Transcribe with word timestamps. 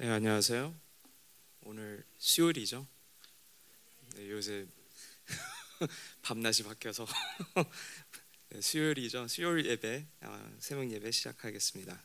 네, 0.00 0.08
안녕하세요. 0.08 0.74
오늘 1.60 2.02
수요일이죠. 2.16 2.86
네, 4.16 4.30
요새 4.30 4.66
밤낮이 6.22 6.62
바뀌어서 6.62 7.06
네, 8.48 8.62
수요일이죠. 8.62 9.28
수요일 9.28 9.66
예배, 9.66 10.06
아, 10.22 10.52
새벽 10.58 10.90
예배 10.90 11.10
시작하겠습니다. 11.10 12.02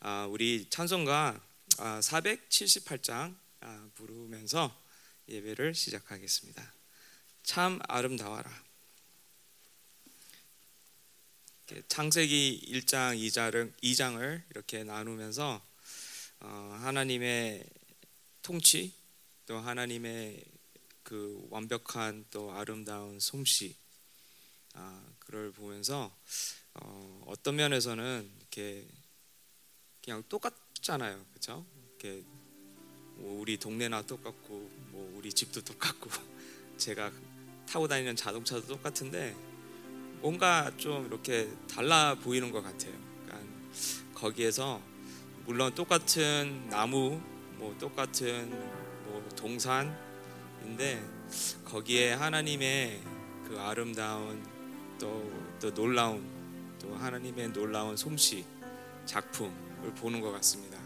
아, 0.00 0.26
우리 0.26 0.68
찬송가 0.68 1.42
아, 1.78 2.00
478장 2.00 3.34
아, 3.60 3.90
부르면서 3.94 4.78
예배를 5.26 5.74
시작하겠습니다. 5.74 6.74
참 7.42 7.80
아름다워라. 7.88 8.52
창세기 11.88 12.66
1장, 12.68 13.18
2장을, 13.18 13.72
2장을 13.82 14.42
이렇게 14.50 14.84
나누면서 14.84 15.54
어, 15.54 15.69
하나님의 16.46 17.64
통치 18.42 18.92
또 19.46 19.58
하나님의 19.58 20.44
그 21.02 21.46
완벽한 21.50 22.24
또 22.30 22.52
아름다운 22.52 23.18
솜씨 23.18 23.76
아, 24.74 25.02
그걸 25.18 25.52
보면서 25.52 26.16
어, 26.74 27.24
어떤 27.26 27.56
면에서는 27.56 28.30
이렇게 28.38 28.86
그냥 30.02 30.22
똑같잖아요, 30.28 31.24
그렇죠? 31.30 31.66
이렇게 31.88 32.24
뭐 33.16 33.40
우리 33.40 33.58
동네나 33.58 34.02
똑같고 34.02 34.70
뭐 34.90 35.14
우리 35.16 35.32
집도 35.32 35.62
똑같고 35.62 36.10
제가 36.78 37.12
타고 37.68 37.86
다니는 37.86 38.16
자동차도 38.16 38.66
똑같은데 38.66 39.36
뭔가 40.20 40.74
좀 40.76 41.06
이렇게 41.06 41.50
달라 41.68 42.14
보이는 42.14 42.50
것 42.50 42.62
같아요. 42.62 42.92
그러니까 43.24 43.48
거기에서 44.14 44.82
물론 45.46 45.74
똑같은 45.74 46.68
나무, 46.68 47.20
뭐 47.56 47.74
똑같은 47.78 48.50
뭐 49.06 49.28
동산인데 49.36 51.02
거기에 51.64 52.12
하나님의 52.12 53.00
그 53.46 53.58
아름다운 53.58 54.44
또, 54.98 55.30
또 55.60 55.72
놀라운 55.72 56.24
또 56.80 56.94
하나님의 56.94 57.52
놀라운 57.52 57.96
솜씨 57.96 58.44
작품을 59.06 59.94
보는 59.96 60.20
것 60.20 60.30
같습니다. 60.32 60.78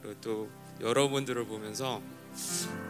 그리고 0.00 0.20
또 0.20 0.50
여러분들을 0.80 1.44
보면서 1.46 2.00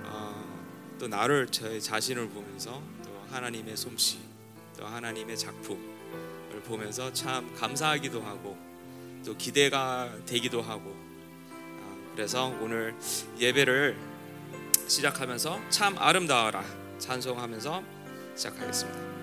어, 0.04 0.96
또 0.98 1.08
나를 1.08 1.48
제 1.48 1.80
자신을 1.80 2.28
보면서 2.28 2.80
또 3.02 3.10
하나님의 3.30 3.76
솜씨 3.76 4.18
또 4.76 4.86
하나님의 4.86 5.36
작품을 5.36 6.62
보면서 6.64 7.12
참 7.12 7.52
감사하기도 7.56 8.22
하고 8.22 8.69
또 9.24 9.36
기대가 9.36 10.10
되기도 10.26 10.62
하고 10.62 10.94
아, 11.52 12.12
그래서 12.14 12.46
오늘 12.60 12.94
예배를 13.38 13.96
시작하면서 14.86 15.60
참 15.70 15.96
아름다워라 15.98 16.64
찬송하면서 16.98 17.82
시작하겠습니다. 18.34 19.19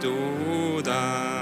깊도다 0.00 1.37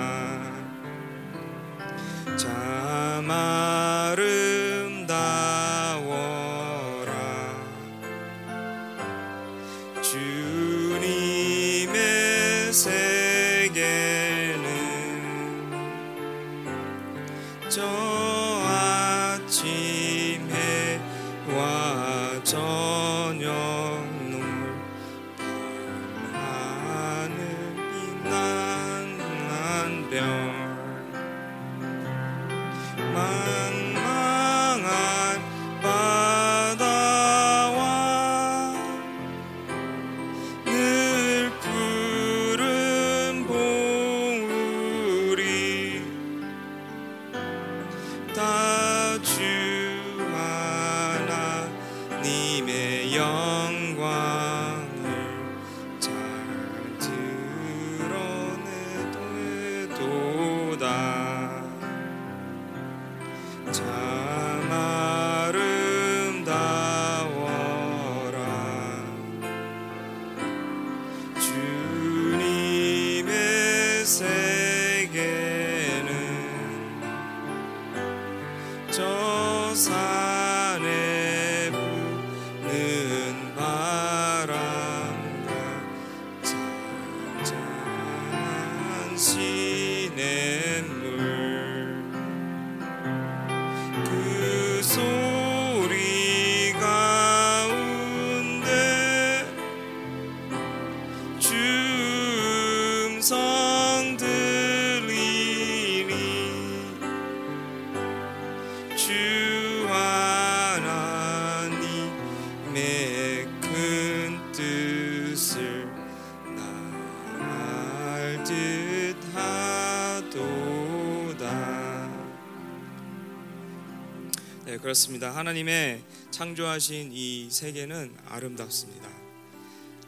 그렇습니다. 124.86 125.34
하나님의 125.34 126.00
창조하신 126.30 127.10
이 127.12 127.48
세계는 127.50 128.15
아름답습니다. 128.28 129.09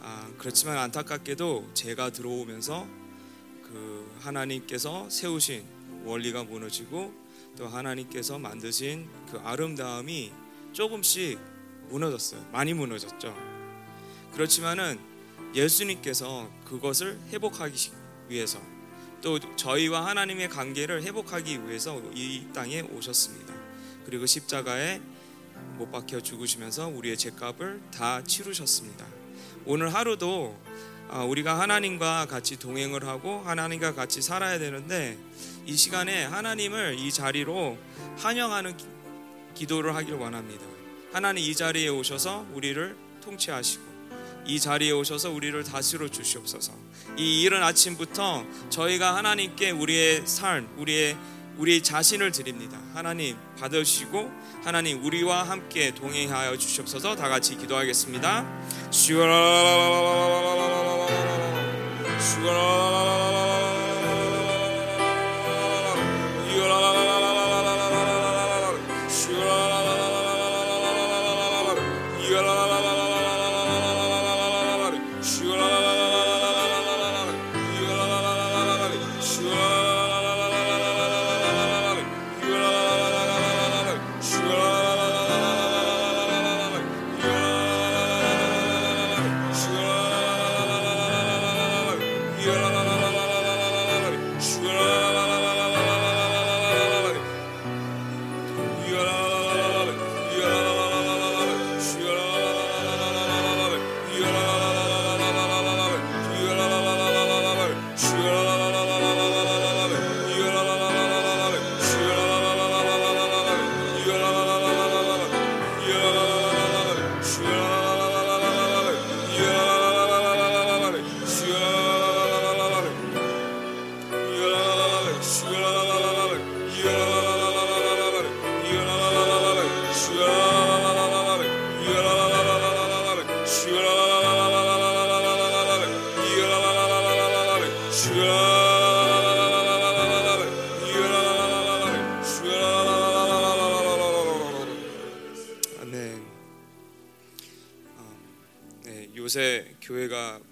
아, 0.00 0.30
그렇지만 0.38 0.78
안타깝게도 0.78 1.70
제가 1.74 2.10
들어오면서 2.10 2.86
그 3.64 4.08
하나님께서 4.20 5.10
세우신 5.10 5.64
원리가 6.04 6.44
무너지고 6.44 7.12
또 7.56 7.66
하나님께서 7.66 8.38
만드신 8.38 9.08
그 9.32 9.38
아름다움이 9.40 10.30
조금씩 10.72 11.40
무너졌어요. 11.88 12.48
많이 12.52 12.72
무너졌죠. 12.72 13.36
그렇지만은 14.32 15.00
예수님께서 15.56 16.48
그것을 16.64 17.18
회복하기 17.32 17.90
위해서 18.28 18.62
또 19.22 19.40
저희와 19.56 20.06
하나님의 20.06 20.48
관계를 20.48 21.02
회복하기 21.02 21.66
위해서 21.66 22.00
이 22.14 22.46
땅에 22.54 22.82
오셨습니다. 22.82 23.47
그리고 24.08 24.24
십자가에 24.24 25.02
못 25.76 25.92
박혀 25.92 26.22
죽으시면서 26.22 26.88
우리의 26.88 27.18
죄값을 27.18 27.78
다 27.94 28.24
치르셨습니다. 28.24 29.04
오늘 29.66 29.92
하루도 29.92 30.58
아, 31.10 31.24
우리가 31.24 31.60
하나님과 31.60 32.24
같이 32.24 32.58
동행을 32.58 33.06
하고 33.06 33.40
하나님과 33.44 33.92
같이 33.94 34.22
살아야 34.22 34.58
되는데 34.58 35.18
이 35.66 35.76
시간에 35.76 36.24
하나님을 36.24 36.96
이 36.98 37.12
자리로 37.12 37.76
환영하는 38.16 38.78
기- 38.78 38.86
기도를 39.54 39.94
하길 39.94 40.14
원합니다. 40.14 40.64
하나님 41.12 41.44
이 41.44 41.54
자리에 41.54 41.88
오셔서 41.88 42.46
우리를 42.54 42.96
통치하시고 43.22 43.82
이 44.46 44.58
자리에 44.58 44.90
오셔서 44.92 45.30
우리를 45.32 45.62
다스려 45.64 46.08
주시옵소서. 46.08 46.72
이 47.18 47.42
이른 47.42 47.62
아침부터 47.62 48.46
저희가 48.70 49.16
하나님께 49.16 49.70
우리의 49.72 50.26
삶, 50.26 50.66
우리의 50.78 51.14
우리 51.58 51.82
자신을 51.82 52.30
드립니다. 52.32 52.78
하나님 52.94 53.36
받으시고 53.58 54.30
하나님 54.64 55.04
우리와 55.04 55.42
함께 55.42 55.92
동행하여 55.92 56.56
주시옵소서. 56.56 57.16
다 57.16 57.28
같이 57.28 57.56
기도하겠습니다. 57.56 58.42
네. 62.02 63.57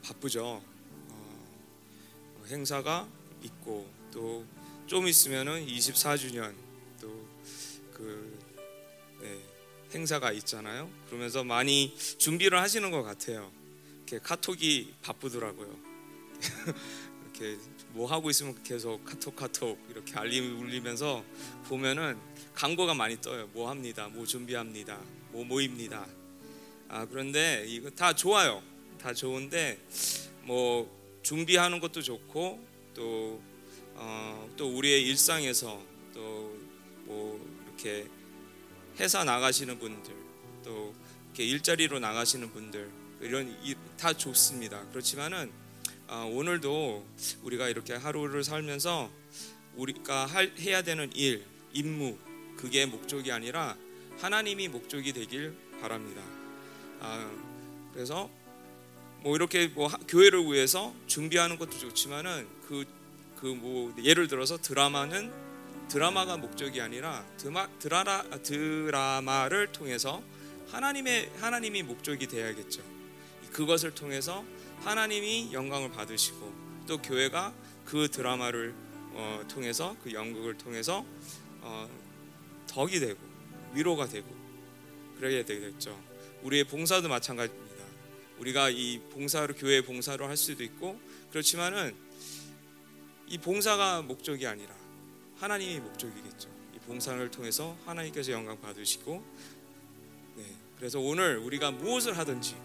바쁘죠. 0.07 0.63
어, 1.11 2.45
행사가 2.49 3.09
있고 3.43 3.89
또 4.13 4.45
좀 4.87 5.09
있으면은 5.09 5.67
24주년 5.67 6.55
또그 7.01 8.39
네, 9.21 9.41
행사가 9.93 10.31
있잖아요. 10.33 10.89
그러면서 11.07 11.43
많이 11.43 11.97
준비를 12.19 12.61
하시는 12.61 12.89
것 12.93 13.03
같아요. 13.03 13.51
이렇게 14.07 14.21
카톡이 14.21 14.95
바쁘더라고요. 15.03 15.77
이렇게 17.35 17.59
뭐 17.91 18.07
하고 18.09 18.31
있으면 18.31 18.63
계속 18.63 19.05
카톡 19.05 19.35
카톡 19.35 19.79
이렇게 19.91 20.15
알림이 20.17 20.61
울리면서 20.61 21.25
보면은 21.65 22.17
광고가 22.55 22.95
많이 22.95 23.21
떠요. 23.21 23.49
뭐 23.53 23.69
합니다. 23.69 24.07
뭐 24.07 24.25
준비합니다. 24.25 25.01
뭐 25.33 25.45
모입니다. 25.45 26.07
아 26.89 27.05
그런데 27.07 27.65
이거 27.67 27.91
다 27.91 28.15
좋아요. 28.15 28.63
다 28.99 29.13
좋은데 29.15 29.79
뭐 30.43 30.91
준비하는 31.23 31.81
것도 31.81 32.03
좋고 32.03 32.67
또 32.95 33.43
어, 33.95 34.49
또 34.57 34.69
우리의 34.77 35.07
일상에서 35.09 35.83
또 36.15 36.55
뭐 37.07 37.39
이렇게 37.69 38.09
회사 38.99 39.23
나가시는 39.23 39.79
분들 39.79 40.13
또 40.65 40.93
이렇게 41.27 41.45
일자리로 41.45 42.01
나가시는 42.01 42.51
분들 42.53 42.91
이런 43.21 43.57
이- 43.63 43.77
다 43.97 44.13
좋습니다. 44.13 44.85
그렇지만은 44.89 45.53
아, 46.09 46.25
오늘도 46.25 47.07
우리가 47.45 47.69
이렇게 47.69 47.95
하루를 47.95 48.43
살면서 48.43 49.09
우리가 49.77 50.27
할, 50.27 50.53
해야 50.59 50.83
되는 50.83 51.09
일, 51.15 51.45
임무 51.73 52.19
그게 52.57 52.87
목적이 52.87 53.31
아니라 53.31 53.77
하나님이 54.19 54.67
목적이 54.67 55.13
되길 55.13 55.55
바랍니다. 55.81 56.23
아, 57.01 57.31
그래서 57.93 58.29
뭐 59.27 59.35
이렇게 59.35 59.67
뭐 59.67 59.89
하- 59.89 59.97
교회를 60.07 60.45
위해서 60.45 60.95
준비하는 61.09 61.59
것도 61.59 61.73
좋지만은 61.79 62.47
그 62.69 62.85
그 63.41 63.47
뭐 63.55 63.93
예를 64.03 64.29
들어서 64.29 64.57
드라마는 64.57 65.31
드라마가 65.89 66.37
목적이 66.37 66.81
아니라 66.81 67.25
드마, 67.37 67.69
드라라, 67.81 68.23
드라마를 68.43 69.73
통해서 69.73 70.23
하나님의 70.71 71.33
하나님이 71.41 71.83
목적이 71.83 72.29
되어야겠죠. 72.29 72.83
그것을 73.53 73.95
통해서 73.95 74.45
하나님이 74.85 75.51
영광을 75.53 75.91
받으시고 75.91 76.55
또 76.87 77.03
교회가 77.03 77.53
그 77.85 78.09
드라마를 78.09 78.75
어, 79.13 79.43
통해서 79.49 79.97
그 80.05 80.13
연극을 80.13 80.57
통해서 80.57 81.05
어, 81.63 81.89
덕이 82.69 83.01
되고 83.01 83.19
위로가 83.75 84.07
되고 84.07 84.27
그래야 85.19 85.45
되겠죠. 85.45 86.01
우리의 86.43 86.65
봉사도 86.65 87.09
마찬가지입니다. 87.09 87.66
우리가 88.39 88.71
이 88.71 89.01
봉사를 89.11 89.55
교회 89.57 89.83
봉사를 89.83 90.25
할 90.27 90.37
수도 90.37 90.63
있고 90.63 90.99
그렇지만은 91.31 91.95
이 93.29 93.39
봉사가 93.39 94.03
목적이 94.03 94.47
아니라 94.47 94.75
하나님이 95.39 95.81
목적이겠죠. 95.81 96.49
이 96.75 96.79
봉사를 96.81 97.31
통해서 97.31 97.77
하나님께서 97.85 98.33
영광 98.33 98.61
받으시고 98.61 99.25
네. 100.37 100.45
그래서 100.77 101.01
오늘 101.01 101.39
우리가 101.39 101.71
무엇을 101.71 102.17
하든지 102.17 102.57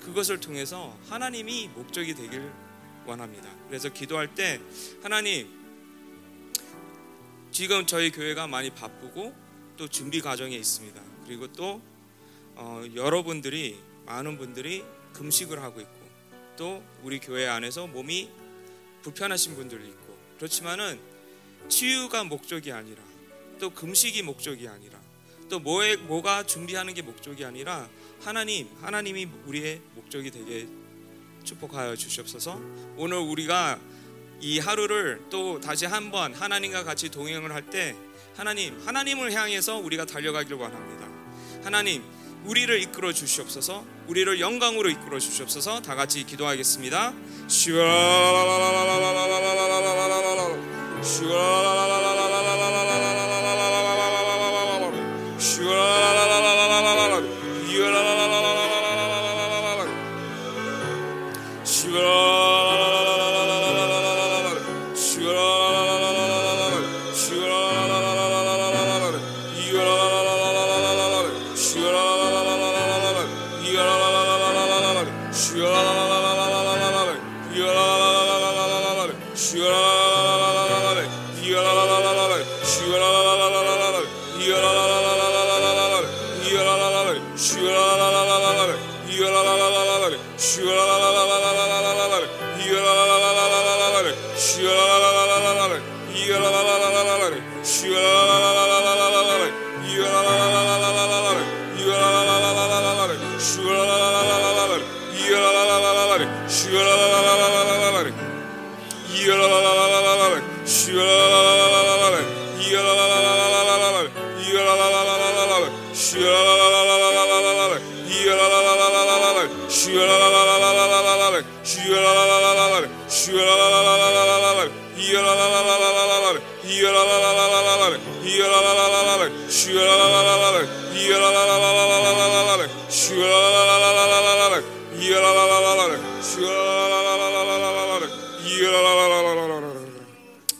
그것을 0.00 0.40
통해서 0.40 0.96
하나님이 1.08 1.68
목적이 1.68 2.14
되길 2.14 2.50
원합니다. 3.06 3.50
그래서 3.68 3.92
기도할 3.92 4.34
때 4.34 4.60
하나님 5.02 5.48
지금 7.50 7.86
저희 7.86 8.10
교회가 8.10 8.46
많이 8.46 8.70
바쁘고 8.70 9.34
또 9.76 9.88
준비 9.88 10.20
과정에 10.20 10.54
있습니다. 10.56 11.00
그리고 11.24 11.50
또 11.52 11.80
어, 12.54 12.82
여러분들이 12.94 13.78
많은 14.10 14.36
분들이 14.36 14.84
금식을 15.12 15.62
하고 15.62 15.80
있고 15.80 16.00
또 16.56 16.82
우리 17.02 17.20
교회 17.20 17.46
안에서 17.46 17.86
몸이 17.86 18.28
불편하신 19.02 19.54
분들도 19.54 19.86
있고 19.86 20.18
그렇지만은 20.36 21.00
치유가 21.68 22.24
목적이 22.24 22.72
아니라 22.72 23.02
또 23.60 23.70
금식이 23.70 24.22
목적이 24.22 24.66
아니라 24.66 24.98
또 25.48 25.60
뭐에 25.60 25.96
뭐가 25.96 26.44
준비하는 26.44 26.92
게 26.94 27.02
목적이 27.02 27.44
아니라 27.44 27.88
하나님 28.20 28.68
하나님이 28.80 29.28
우리의 29.46 29.80
목적이 29.94 30.30
되게 30.30 30.66
축복하여 31.44 31.96
주시옵소서. 31.96 32.60
오늘 32.96 33.18
우리가 33.18 33.78
이 34.40 34.58
하루를 34.58 35.22
또 35.30 35.60
다시 35.60 35.86
한번 35.86 36.34
하나님과 36.34 36.84
같이 36.84 37.10
동행을 37.10 37.52
할 37.52 37.70
때 37.70 37.96
하나님, 38.36 38.80
하나님을 38.86 39.32
향해서 39.32 39.76
우리가 39.78 40.06
달려가길 40.06 40.54
원합니다. 40.54 41.08
하나님, 41.62 42.02
우리를 42.44 42.80
이끌어 42.80 43.12
주시옵소서. 43.12 43.84
우리를 44.08 44.40
영광으로 44.40 44.88
이끌어 44.88 45.18
주시옵소서. 45.18 45.82
다 45.82 45.94
같이 45.94 46.24
기도하겠습니다. 46.24 47.12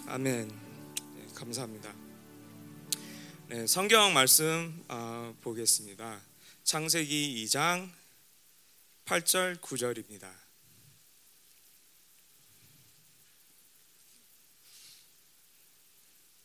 아멘. 0.08 0.48
네, 0.48 1.26
감사합니다. 1.34 1.94
네, 3.48 3.66
성경 3.66 4.12
말씀 4.12 4.84
어, 4.88 5.34
보겠습니다. 5.40 6.20
창세기 6.64 7.42
2장 7.46 7.88
8절 9.06 9.60
9절입니다. 9.60 10.49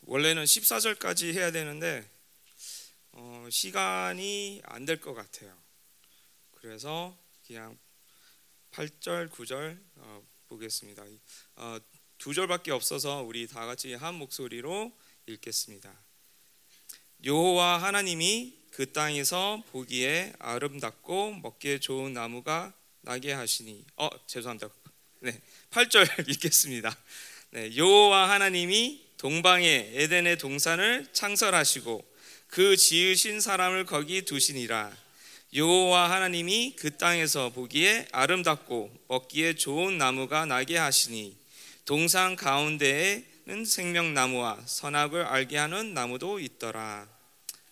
원래는 0.07 0.43
14절까지 0.43 1.33
해야 1.33 1.51
되는데 1.51 2.07
어, 3.11 3.47
시간이 3.49 4.61
안 4.65 4.85
될 4.85 4.99
것 5.01 5.13
같아요. 5.13 5.55
그래서 6.51 7.17
그냥 7.47 7.77
8절 8.71 9.29
9절 9.31 9.79
어, 9.95 10.21
보겠습니다. 10.47 11.03
어, 11.55 11.79
두 12.17 12.33
절밖에 12.33 12.71
없어서 12.71 13.21
우리 13.23 13.47
다 13.47 13.65
같이 13.65 13.93
한 13.93 14.15
목소리로 14.15 14.91
읽겠습니다. 15.27 15.91
여호와 17.23 17.81
하나님이 17.81 18.59
그 18.71 18.91
땅에서 18.91 19.63
보기에 19.71 20.33
아름답고 20.37 21.35
먹기에 21.35 21.79
좋은 21.79 22.13
나무가 22.13 22.73
나게 23.01 23.31
하시니 23.31 23.85
어 23.95 24.09
죄송합니다. 24.27 24.69
네. 25.21 25.41
8절 25.71 26.05
읽겠습니다. 26.29 26.95
네. 27.51 27.75
여호와 27.75 28.29
하나님이 28.29 29.04
동방에 29.25 29.89
에덴의 29.95 30.37
동산을 30.37 31.07
창설하시고 31.11 32.05
그 32.45 32.77
지으신 32.77 33.41
사람을 33.41 33.87
거기 33.87 34.21
두시니라 34.21 34.95
여호와 35.51 36.11
하나님이 36.11 36.75
그 36.75 36.95
땅에서 36.95 37.49
보기에 37.49 38.07
아름답고 38.11 38.95
먹기에 39.07 39.55
좋은 39.55 39.97
나무가 39.97 40.45
나게 40.45 40.77
하시니 40.77 41.35
동산 41.85 42.35
가운데에는 42.35 43.65
생명나무와 43.65 44.61
선악을 44.63 45.23
알게 45.23 45.57
하는 45.57 45.95
나무도 45.95 46.37
있더라. 46.37 47.07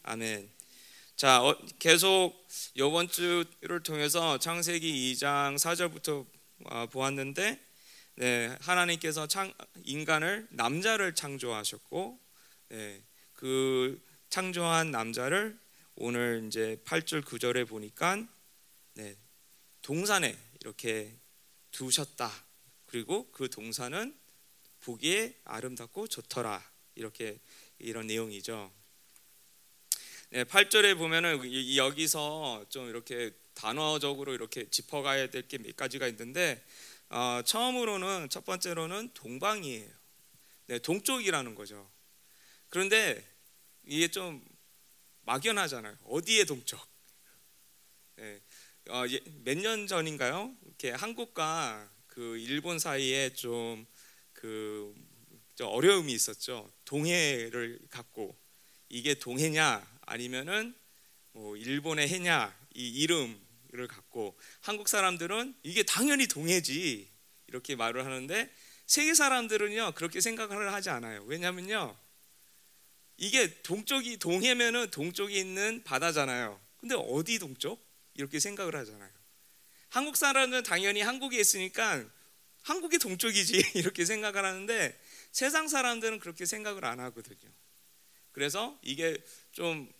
아멘. 0.01 0.49
자, 1.15 1.43
어, 1.43 1.55
계속 1.77 2.33
이번 2.73 3.09
주를 3.09 3.83
통해서 3.83 4.39
창세기 4.39 5.13
2장 5.13 5.59
4절부터 5.59 6.25
어, 6.63 6.87
보았는데 6.87 7.59
네, 8.15 8.55
하나님께서 8.61 9.27
창, 9.27 9.51
인간을 9.85 10.47
남자를 10.51 11.15
창조하셨고 11.15 12.19
네, 12.69 13.01
그 13.33 13.99
창조한 14.29 14.91
남자를 14.91 15.57
오늘 15.95 16.43
이제 16.47 16.79
8절 16.85 17.23
9절에 17.23 17.67
보니까 17.67 18.23
네, 18.93 19.15
동산에 19.81 20.37
이렇게 20.61 21.15
두셨다. 21.71 22.31
그리고 22.85 23.29
그 23.31 23.49
동사는 23.49 24.15
보기에 24.81 25.33
아름답고 25.45 26.07
좋더라. 26.07 26.63
이렇게 26.95 27.39
이런 27.79 28.05
내용이죠. 28.05 28.71
네, 30.29 30.43
8절에 30.43 30.97
보면은 30.97 31.75
여기서 31.75 32.65
좀 32.69 32.89
이렇게 32.89 33.31
단어적으로 33.55 34.33
이렇게 34.33 34.69
짚어가야 34.69 35.29
될 35.31 35.47
게 35.47 35.57
몇 35.57 35.75
가지가 35.75 36.07
있는데 36.07 36.63
어, 37.13 37.43
처음으로는 37.43 38.27
첫 38.29 38.43
번째로는 38.43 39.11
동방이에요. 39.13 39.87
네, 40.65 40.79
동쪽이라는 40.79 41.53
거죠. 41.53 41.87
그런데 42.69 43.23
이게 43.83 44.07
좀 44.07 44.43
막연하잖아요. 45.21 45.95
어디에 46.05 46.45
동쪽? 46.45 46.83
네, 48.15 48.41
어, 48.89 49.03
몇년 49.43 49.85
전인가요? 49.85 50.55
이렇게 50.65 50.89
한국과 50.89 51.87
그 52.07 52.39
일본 52.39 52.79
사이에 52.79 53.31
좀그 53.33 54.95
어려움이 55.61 56.11
있었죠. 56.11 56.67
동해를 56.83 57.79
갖고 57.91 58.35
이게 58.89 59.13
동해냐 59.13 59.99
아니면은 60.01 60.73
뭐 61.33 61.55
일본의 61.57 62.09
해냐 62.09 62.57
이 62.73 62.89
이름 62.89 63.39
을 63.75 63.87
갖고 63.87 64.37
한국 64.61 64.87
사람들은 64.87 65.55
이게 65.63 65.81
당연히 65.81 66.27
동해지 66.27 67.09
이렇게 67.47 67.75
말을 67.75 68.05
하는데 68.05 68.53
세계 68.85 69.15
사람들은요 69.15 69.93
그렇게 69.95 70.21
생각을 70.21 70.71
하지 70.71 70.91
않아요. 70.91 71.23
왜냐면요 71.23 71.97
이게 73.17 73.61
동쪽이 73.63 74.17
동해면은 74.17 74.91
동쪽에 74.91 75.33
있는 75.33 75.83
바다잖아요. 75.83 76.61
근데 76.77 76.93
어디 76.95 77.39
동쪽 77.39 77.83
이렇게 78.13 78.39
생각을 78.39 78.75
하잖아요. 78.75 79.09
한국 79.89 80.17
사람은 80.17 80.61
당연히 80.63 81.01
한국에 81.01 81.39
있으니까 81.39 82.05
한국이 82.61 82.99
동쪽이지 82.99 83.71
이렇게 83.75 84.05
생각을 84.05 84.45
하는데 84.45 84.99
세상 85.31 85.67
사람들은 85.67 86.19
그렇게 86.19 86.45
생각을 86.45 86.85
안 86.85 86.99
하거든요. 86.99 87.51
그래서 88.31 88.77
이게 88.83 89.17
좀 89.51 89.91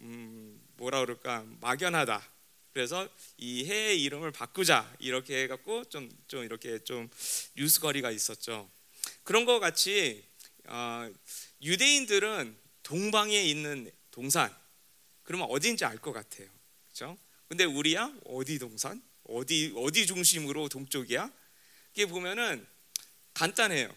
음, 0.00 0.60
뭐라 0.76 1.00
그럴까 1.00 1.44
막연하다. 1.60 2.32
그래서 2.72 3.08
이 3.36 3.64
해의 3.66 4.02
이름을 4.02 4.30
바꾸자 4.32 4.90
이렇게 4.98 5.42
해갖고 5.42 5.84
좀, 5.84 6.10
좀 6.26 6.42
이렇게 6.44 6.78
좀 6.80 7.08
뉴스거리가 7.56 8.10
있었죠. 8.10 8.70
그런 9.24 9.44
것 9.44 9.60
같이 9.60 10.24
어, 10.64 11.10
유대인들은 11.60 12.56
동방에 12.82 13.42
있는 13.42 13.90
동산 14.10 14.54
그러면 15.22 15.48
어딘지 15.50 15.84
알 15.84 15.98
것 15.98 16.12
같아요. 16.12 16.48
그렇죠? 16.86 17.18
근데 17.48 17.64
우리야 17.64 18.12
어디 18.24 18.58
동산? 18.58 19.02
어디 19.24 19.72
어디 19.76 20.06
중심으로 20.06 20.68
동쪽이야? 20.68 21.30
이게 21.94 22.06
보면은 22.06 22.66
간단해요. 23.34 23.94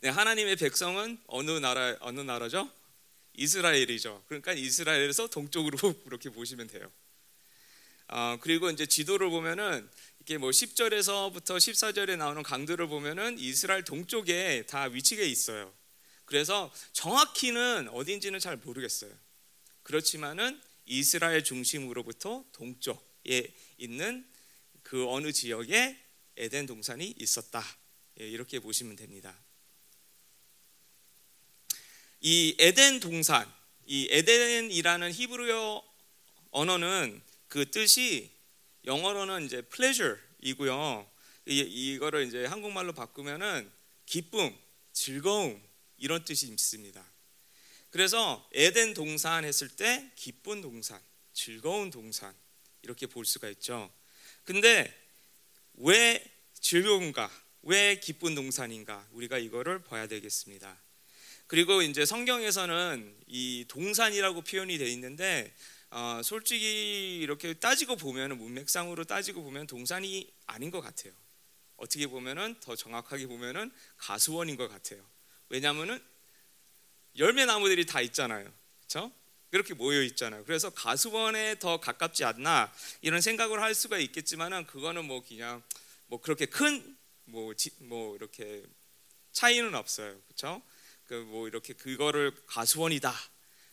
네, 0.00 0.08
하나님의 0.08 0.56
백성은 0.56 1.18
어느 1.28 1.50
나라 1.52 1.96
어느 2.00 2.20
나라죠? 2.20 2.70
이스라엘이죠. 3.34 4.24
그러니까 4.28 4.52
이스라엘에서 4.52 5.28
동쪽으로 5.28 5.78
이렇게 6.06 6.30
보시면 6.30 6.66
돼요. 6.66 6.90
어, 8.16 8.38
그리고 8.40 8.70
이제 8.70 8.86
지도를 8.86 9.28
보면은 9.28 9.90
이렇게 10.20 10.38
뭐 10.38 10.50
10절에서부터 10.50 11.56
14절에 11.56 12.16
나오는 12.16 12.44
강들을 12.44 12.86
보면은 12.86 13.40
이스라엘 13.40 13.82
동쪽에 13.82 14.66
다 14.68 14.84
위치해 14.84 15.26
있어요. 15.26 15.74
그래서 16.24 16.72
정확히는 16.92 17.88
어딘지는 17.88 18.38
잘 18.38 18.56
모르겠어요. 18.56 19.12
그렇지만은 19.82 20.60
이스라엘 20.86 21.42
중심으로부터 21.42 22.44
동쪽에 22.52 23.52
있는 23.78 24.24
그 24.84 25.08
어느 25.10 25.32
지역에 25.32 25.98
에덴 26.36 26.66
동산이 26.66 27.16
있었다. 27.18 27.64
예, 28.20 28.28
이렇게 28.28 28.60
보시면 28.60 28.94
됩니다. 28.94 29.36
이 32.20 32.54
에덴 32.60 33.00
동산, 33.00 33.52
이 33.86 34.06
에덴이라는 34.08 35.12
히브리어 35.12 35.82
언어는 36.52 37.33
그 37.54 37.70
뜻이 37.70 38.32
영어로는 38.84 39.46
이제 39.46 39.62
pleasure이고요. 39.62 41.08
이, 41.46 41.60
이거를 41.60 42.26
이제 42.26 42.46
한국말로 42.46 42.92
바꾸면은 42.92 43.70
기쁨, 44.06 44.52
즐거움 44.92 45.62
이런 45.96 46.24
뜻이 46.24 46.48
있습니다. 46.48 47.12
그래서 47.90 48.44
에덴 48.54 48.92
동산 48.92 49.44
했을 49.44 49.68
때 49.68 50.10
기쁜 50.16 50.62
동산, 50.62 51.00
즐거운 51.32 51.92
동산 51.92 52.34
이렇게 52.82 53.06
볼 53.06 53.24
수가 53.24 53.48
있죠. 53.50 53.88
근데 54.42 54.92
왜 55.74 56.28
즐거운가? 56.58 57.30
왜 57.62 58.00
기쁜 58.00 58.34
동산인가? 58.34 59.06
우리가 59.12 59.38
이거를 59.38 59.84
봐야 59.84 60.08
되겠습니다. 60.08 60.76
그리고 61.46 61.82
이제 61.82 62.04
성경에서는 62.04 63.16
이 63.28 63.64
동산이라고 63.68 64.42
표현이 64.42 64.76
되어 64.76 64.88
있는데 64.88 65.54
어, 65.96 66.20
솔직히 66.24 67.20
이렇게 67.22 67.54
따지고 67.54 67.94
보면 67.94 68.36
문맥상으로 68.36 69.04
따지고 69.04 69.44
보면 69.44 69.68
동산이 69.68 70.28
아닌 70.44 70.72
것 70.72 70.80
같아요. 70.80 71.12
어떻게 71.76 72.08
보면은 72.08 72.58
더 72.58 72.74
정확하게 72.74 73.28
보면은 73.28 73.70
가수원인 73.96 74.56
것 74.56 74.66
같아요. 74.66 75.00
왜냐하면은 75.50 76.04
열매 77.16 77.44
나무들이 77.44 77.86
다 77.86 78.00
있잖아요. 78.00 78.52
그렇죠? 78.80 79.12
그렇게 79.52 79.72
모여 79.74 80.02
있잖아요. 80.02 80.44
그래서 80.44 80.68
가수원에 80.70 81.60
더 81.60 81.78
가깝지 81.78 82.24
않나 82.24 82.72
이런 83.00 83.20
생각을 83.20 83.62
할 83.62 83.72
수가 83.72 83.98
있겠지만은 83.98 84.66
그거는 84.66 85.04
뭐 85.04 85.24
그냥 85.24 85.62
뭐 86.08 86.20
그렇게 86.20 86.46
큰 86.46 86.96
뭐뭐 87.26 87.54
뭐 87.82 88.16
이렇게 88.16 88.64
차이는 89.30 89.76
없어요. 89.76 90.20
그렇죠? 90.22 90.60
그 91.06 91.14
뭐 91.28 91.46
이렇게 91.46 91.72
그거를 91.72 92.34
가수원이다. 92.46 93.14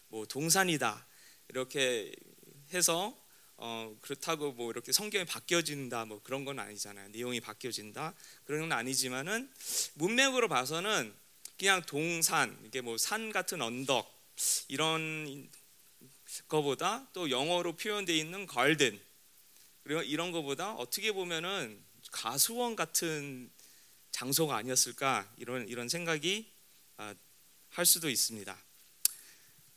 뭐 0.09 0.27
동산이다. 0.27 1.07
이렇게 1.51 2.11
해서 2.73 3.17
어 3.57 3.95
그렇다고 4.01 4.53
뭐 4.53 4.71
이렇게 4.71 4.91
성경이 4.91 5.25
바뀌어진다 5.25 6.05
뭐 6.05 6.21
그런 6.23 6.45
건 6.45 6.57
아니잖아요. 6.59 7.09
내용이 7.09 7.39
바뀌어진다 7.41 8.15
그런 8.45 8.61
건 8.61 8.71
아니지만은 8.71 9.51
문맥으로 9.95 10.47
봐서는 10.47 11.13
그냥 11.57 11.81
동산 11.83 12.57
이게 12.65 12.81
뭐 12.81 12.97
산 12.97 13.31
같은 13.31 13.61
언덕 13.61 14.09
이런 14.69 15.49
거보다 16.47 17.07
또 17.13 17.29
영어로 17.29 17.75
표현되어 17.75 18.15
있는 18.15 18.47
걸든 18.47 18.99
그리고 19.83 20.01
이런 20.01 20.31
거보다 20.31 20.73
어떻게 20.73 21.11
보면은 21.11 21.83
가수원 22.11 22.75
같은 22.75 23.51
장소가 24.11 24.55
아니었을까 24.55 25.29
이런 25.37 25.67
이런 25.67 25.89
생각이 25.89 26.49
아, 26.97 27.13
할 27.69 27.85
수도 27.85 28.09
있습니다. 28.09 28.57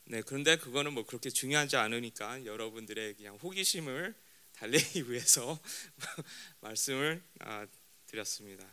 네, 0.07 0.21
그런데 0.21 0.55
그거는 0.55 0.93
뭐 0.93 1.03
그렇게 1.03 1.31
중요하지 1.31 1.77
않으니까 1.77 2.45
여러분들의 2.45 3.15
그냥 3.15 3.35
호기심을 3.37 4.13
달래기 4.53 5.01
위해서 5.09 5.59
말씀을 6.61 7.23
아, 7.39 7.65
드렸습니다. 8.05 8.71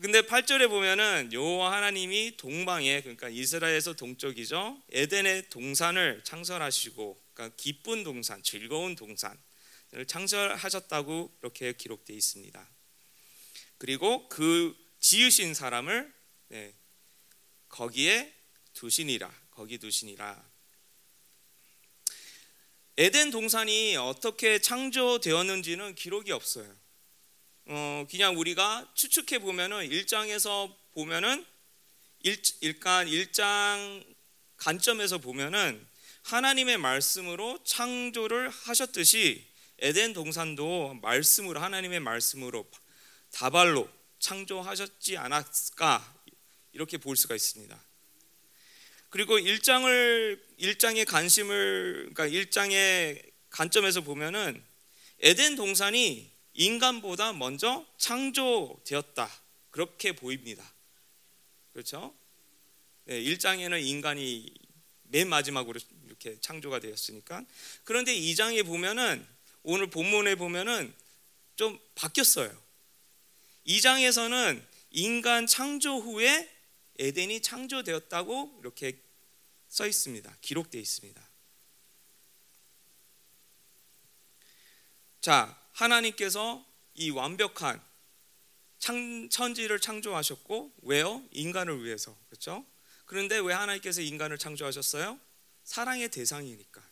근데 0.00 0.22
8절에 0.22 0.68
보면은 0.68 1.32
여호와 1.32 1.72
하나님이 1.76 2.36
동방에 2.36 3.00
그러니까 3.02 3.28
이스라엘에서 3.28 3.94
동쪽이죠. 3.94 4.80
에덴의 4.90 5.50
동산을 5.50 6.22
창설하시고 6.22 7.22
그러니까 7.34 7.56
기쁜 7.56 8.04
동산, 8.04 8.40
즐거운 8.44 8.94
동산을 8.94 9.38
창설하셨다고 10.06 11.38
이렇게 11.40 11.72
기록되어 11.72 12.16
있습니다. 12.16 12.68
그리고 13.78 14.28
그 14.28 14.76
지으신 15.00 15.54
사람을 15.54 16.12
네, 16.48 16.72
거기에 17.68 18.32
두시니라. 18.74 19.32
거기 19.50 19.78
두시니라. 19.78 20.51
에덴 22.98 23.30
동산이 23.30 23.96
어떻게 23.96 24.58
창조되었는지는 24.58 25.94
기록이 25.94 26.30
없어요. 26.30 26.70
어, 27.66 28.06
그냥 28.10 28.38
우리가 28.38 28.90
추측해 28.94 29.38
보면은 29.38 29.88
1장에서 29.88 30.74
보면은 30.92 31.46
1, 32.20 32.42
일간 32.60 33.06
1장 33.06 34.04
관점에서 34.58 35.18
보면은 35.18 35.86
하나님의 36.24 36.78
말씀으로 36.78 37.58
창조를 37.64 38.50
하셨듯이 38.50 39.44
에덴 39.78 40.12
동산도 40.12 40.98
말씀으로 41.02 41.60
하나님의 41.60 42.00
말씀으로 42.00 42.70
다발로 43.32 43.88
창조하셨지 44.20 45.16
않았을까 45.16 46.14
이렇게 46.72 46.98
볼 46.98 47.16
수가 47.16 47.34
있습니다. 47.34 47.91
그리고 49.12 49.38
1장을 49.38 50.40
1장의 50.58 51.06
관심을 51.06 52.12
그러니까 52.14 52.26
1장의 52.28 53.22
관점에서 53.50 54.00
보면은 54.00 54.64
에덴 55.20 55.54
동산이 55.54 56.30
인간보다 56.54 57.34
먼저 57.34 57.86
창조되었다. 57.98 59.30
그렇게 59.70 60.12
보입니다. 60.12 60.64
그렇죠? 61.74 62.14
네, 63.04 63.22
1장에는 63.22 63.84
인간이 63.84 64.50
맨 65.02 65.28
마지막으로 65.28 65.78
이렇게 66.06 66.40
창조가 66.40 66.80
되었으니까. 66.80 67.44
그런데 67.84 68.18
2장에 68.18 68.64
보면은 68.64 69.26
오늘 69.62 69.88
본문에 69.88 70.36
보면은 70.36 70.90
좀 71.56 71.78
바뀌었어요. 71.96 72.50
2장에서는 73.66 74.62
인간 74.92 75.46
창조 75.46 75.98
후에 75.98 76.48
에덴이 76.98 77.42
창조되었다고 77.42 78.58
이렇게 78.60 79.00
써 79.68 79.86
있습니다. 79.86 80.36
기록되어 80.40 80.80
있습니다. 80.80 81.28
자, 85.20 85.58
하나님께서 85.72 86.66
이 86.94 87.10
완벽한 87.10 87.82
천지를 88.78 89.78
창조하셨고 89.80 90.72
왜요? 90.82 91.22
인간을 91.30 91.84
위해서. 91.84 92.16
그렇죠? 92.28 92.66
그런데 93.04 93.38
왜 93.38 93.54
하나님께서 93.54 94.00
인간을 94.00 94.38
창조하셨어요? 94.38 95.18
사랑의 95.64 96.10
대상이니까. 96.10 96.82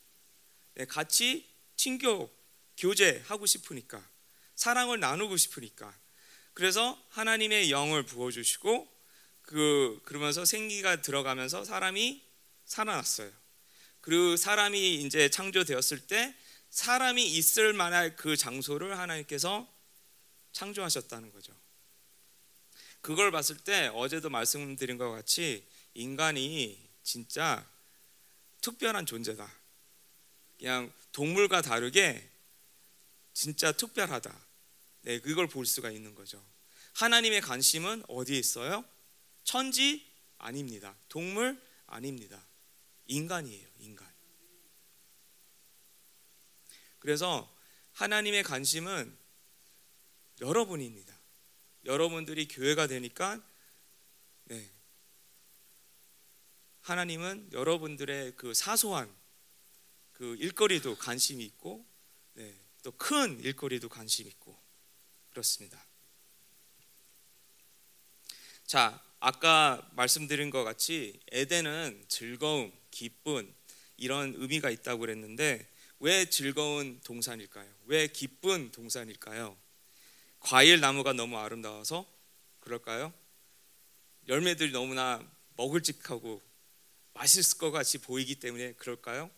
네, 0.75 0.85
같이 0.85 1.49
친교 1.77 2.31
교제하고 2.77 3.47
싶으니까. 3.47 4.09
사랑을 4.55 5.01
나누고 5.01 5.37
싶으니까. 5.37 5.95
그래서 6.55 7.03
하나님의 7.11 7.71
영을 7.71 8.05
부어 8.05 8.31
주시고 8.31 8.87
그 9.51 10.01
그러면서 10.05 10.45
생기가 10.45 11.03
들어가면서 11.03 11.65
사람이 11.65 12.23
살아났어요. 12.67 13.33
그 14.01 14.37
사람이 14.37 15.03
이제 15.03 15.29
창조되었을 15.29 16.07
때 16.07 16.37
사람이 16.71 17.27
있을 17.27 17.73
만한 17.73 18.15
그 18.15 18.37
장소를 18.37 18.97
하나님께서 18.97 19.69
창조하셨다는 20.53 21.33
거죠. 21.33 21.53
그걸 23.01 23.33
봤을 23.33 23.57
때 23.57 23.91
어제도 23.93 24.31
말씀드린 24.31 24.99
것 24.99 25.11
같이 25.11 25.67
인간이 25.95 26.79
진짜 27.03 27.69
특별한 28.61 29.05
존재다. 29.05 29.53
그냥 30.59 30.93
동물과 31.11 31.63
다르게 31.63 32.25
진짜 33.33 33.73
특별하다. 33.73 34.33
네, 35.03 35.19
그걸 35.19 35.49
볼 35.49 35.67
수가 35.67 35.91
있는 35.91 36.15
거죠. 36.15 36.41
하나님의 36.93 37.41
관심은 37.41 38.05
어디에 38.07 38.39
있어요? 38.39 38.85
천지 39.45 40.07
아닙니다. 40.39 40.97
동물 41.09 41.61
아닙니다. 41.87 42.45
인간이에요, 43.07 43.69
인간. 43.79 44.09
그래서 46.99 47.53
하나님의 47.93 48.43
관심은 48.43 49.17
여러분입니다. 50.41 51.19
여러분들이 51.85 52.47
교회가 52.49 52.87
되니까 52.87 53.43
네. 54.45 54.71
하나님은 56.83 57.51
여러분들의 57.53 58.37
그 58.37 58.55
사소한 58.55 59.15
그 60.13 60.37
일거리도 60.37 60.97
관심이 60.97 61.45
있고 61.45 61.87
네. 62.35 62.55
또큰 62.83 63.41
일거리도 63.41 63.89
관심 63.89 64.27
있고 64.27 64.59
그렇습니다. 65.31 65.85
자, 68.67 69.03
아까 69.21 69.87
말씀드린 69.93 70.49
것 70.49 70.65
같이 70.65 71.21
에덴은 71.31 72.07
즐거움, 72.09 72.73
기쁨 72.91 73.55
이런 73.99 74.35
의미가 74.39 74.71
있다고 74.71 75.01
그랬는데 75.01 75.69
왜 75.99 76.25
즐거운 76.25 76.99
동산일까요? 77.05 77.71
왜 77.85 78.07
기쁜 78.07 78.73
동산일까요? 78.73 79.55
과일 80.41 80.81
나무가 80.81 81.13
너무 81.13 81.37
아름다워서 81.37 82.11
그럴까요? 82.61 83.13
열매들이 84.27 84.73
너무나 84.73 85.23
먹을직하고 85.57 86.41
맛있을 87.13 87.59
것 87.59 87.71
같이 87.71 87.99
보이기 87.99 88.37
때문에 88.37 88.73
그럴까요? 88.73 89.31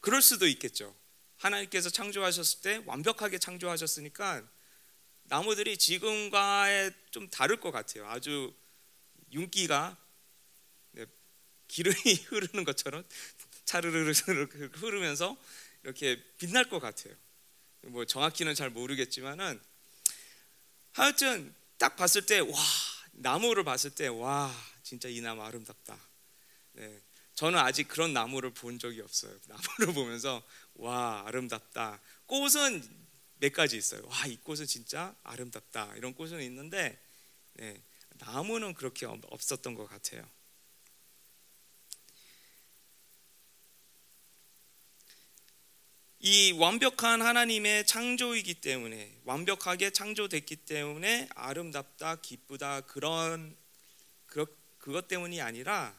그럴 0.00 0.22
수도 0.22 0.46
있겠죠. 0.46 0.96
하나님께서 1.36 1.90
창조하셨을 1.90 2.60
때 2.62 2.82
완벽하게 2.86 3.38
창조하셨으니까 3.38 4.48
나무들이 5.28 5.76
지금과의 5.76 6.92
좀 7.10 7.28
다를 7.28 7.60
것 7.60 7.70
같아요. 7.70 8.08
아주 8.08 8.54
윤기가 9.32 9.96
네, 10.92 11.06
기름이 11.68 11.96
흐르는 12.28 12.64
것처럼 12.64 13.04
차르르르 13.66 14.12
흐르면서 14.74 15.36
이렇게 15.82 16.22
빛날 16.38 16.68
것 16.68 16.80
같아요. 16.80 17.14
뭐 17.82 18.04
정확히는 18.06 18.54
잘 18.54 18.70
모르겠지만은 18.70 19.60
하여튼 20.92 21.54
딱 21.78 21.96
봤을 21.96 22.24
때 22.26 22.40
와 22.40 22.52
나무를 23.12 23.64
봤을 23.64 23.90
때 23.90 24.08
와 24.08 24.52
진짜 24.82 25.08
이 25.08 25.20
나무 25.20 25.42
아름답다. 25.42 25.98
네, 26.72 27.00
저는 27.34 27.58
아직 27.58 27.86
그런 27.86 28.14
나무를 28.14 28.54
본 28.54 28.78
적이 28.78 29.02
없어요. 29.02 29.36
나무를 29.46 29.92
보면서 29.94 30.42
와 30.74 31.24
아름답다. 31.26 32.00
꽃은 32.26 33.07
몇 33.38 33.52
가지 33.52 33.76
있어요. 33.76 34.02
와 34.06 34.26
이 34.26 34.36
꽃은 34.36 34.66
진짜 34.66 35.14
아름답다. 35.22 35.94
이런 35.96 36.14
꽃은 36.14 36.42
있는데 36.42 36.98
네, 37.54 37.80
나무는 38.18 38.74
그렇게 38.74 39.06
없었던 39.06 39.74
것 39.74 39.86
같아요. 39.86 40.28
이 46.20 46.52
완벽한 46.52 47.22
하나님의 47.22 47.86
창조이기 47.86 48.54
때문에 48.54 49.20
완벽하게 49.24 49.90
창조됐기 49.90 50.56
때문에 50.56 51.28
아름답다, 51.34 52.16
기쁘다 52.16 52.80
그런 52.82 53.56
그것 54.26 55.06
때문이 55.08 55.40
아니라 55.40 55.94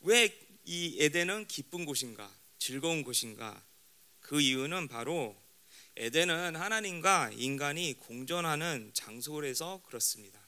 왜 0.00 0.44
이 0.66 0.96
에덴은 0.98 1.46
기쁜 1.46 1.84
곳인가, 1.84 2.30
즐거운 2.58 3.02
곳인가? 3.04 3.62
그 4.34 4.40
이유는 4.40 4.88
바로 4.88 5.40
에덴은 5.94 6.56
하나님과 6.56 7.30
인간이 7.34 7.94
공존하는 8.00 8.90
장소에서 8.92 9.80
그렇습니다. 9.86 10.44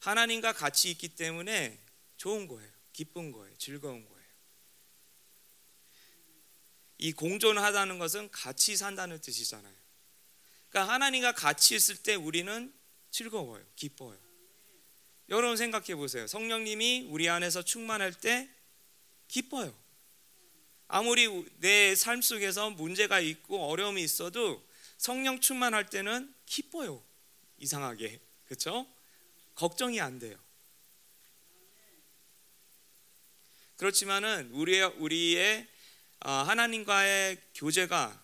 하나님과 0.00 0.52
같이 0.52 0.90
있기 0.90 1.08
때문에 1.08 1.80
좋은 2.18 2.46
거예요. 2.46 2.70
기쁜 2.92 3.32
거예요. 3.32 3.56
즐거운 3.56 4.04
거예요. 4.04 4.24
이 6.98 7.12
공존하다는 7.14 7.98
것은 7.98 8.30
같이 8.30 8.76
산다는 8.76 9.18
뜻이잖아요. 9.22 9.74
그러니까 10.68 10.92
하나님과 10.92 11.32
같이 11.32 11.76
있을 11.76 11.96
때 11.96 12.14
우리는 12.14 12.70
즐거워요. 13.10 13.64
기뻐요. 13.74 14.18
여러분 15.30 15.56
생각해 15.56 15.94
보세요. 15.94 16.26
성령님이 16.26 17.06
우리 17.08 17.30
안에서 17.30 17.62
충만할 17.62 18.12
때 18.12 18.50
기뻐요. 19.28 19.87
아무리 20.88 21.28
내 21.60 21.94
삶 21.94 22.22
속에서 22.22 22.70
문제가 22.70 23.20
있고 23.20 23.68
어려움이 23.68 24.02
있어도 24.02 24.66
성령 24.96 25.38
충만할 25.40 25.88
때는 25.90 26.34
기뻐요. 26.46 27.02
이상하게. 27.58 28.18
그렇죠? 28.46 28.86
걱정이 29.54 30.00
안 30.00 30.18
돼요. 30.18 30.36
그렇지만은 33.76 34.50
우리의 34.52 34.84
우리의 34.96 35.68
아, 36.20 36.32
하나님과의 36.42 37.36
교제가 37.54 38.20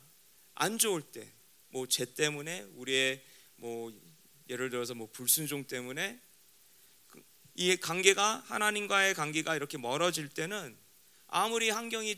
안 0.56 0.78
좋을 0.78 1.00
때, 1.02 1.30
뭐 1.68 1.86
죄 1.86 2.04
때문에 2.12 2.62
우리의 2.74 3.22
뭐 3.56 3.92
예를 4.48 4.70
들어서 4.70 4.94
뭐 4.94 5.08
불순종 5.12 5.66
때문에 5.66 6.18
그이 7.56 7.76
관계가 7.76 8.44
하나님과의 8.46 9.14
관계가 9.14 9.54
이렇게 9.54 9.78
멀어질 9.78 10.28
때는 10.28 10.76
아무리 11.28 11.70
환경이 11.70 12.16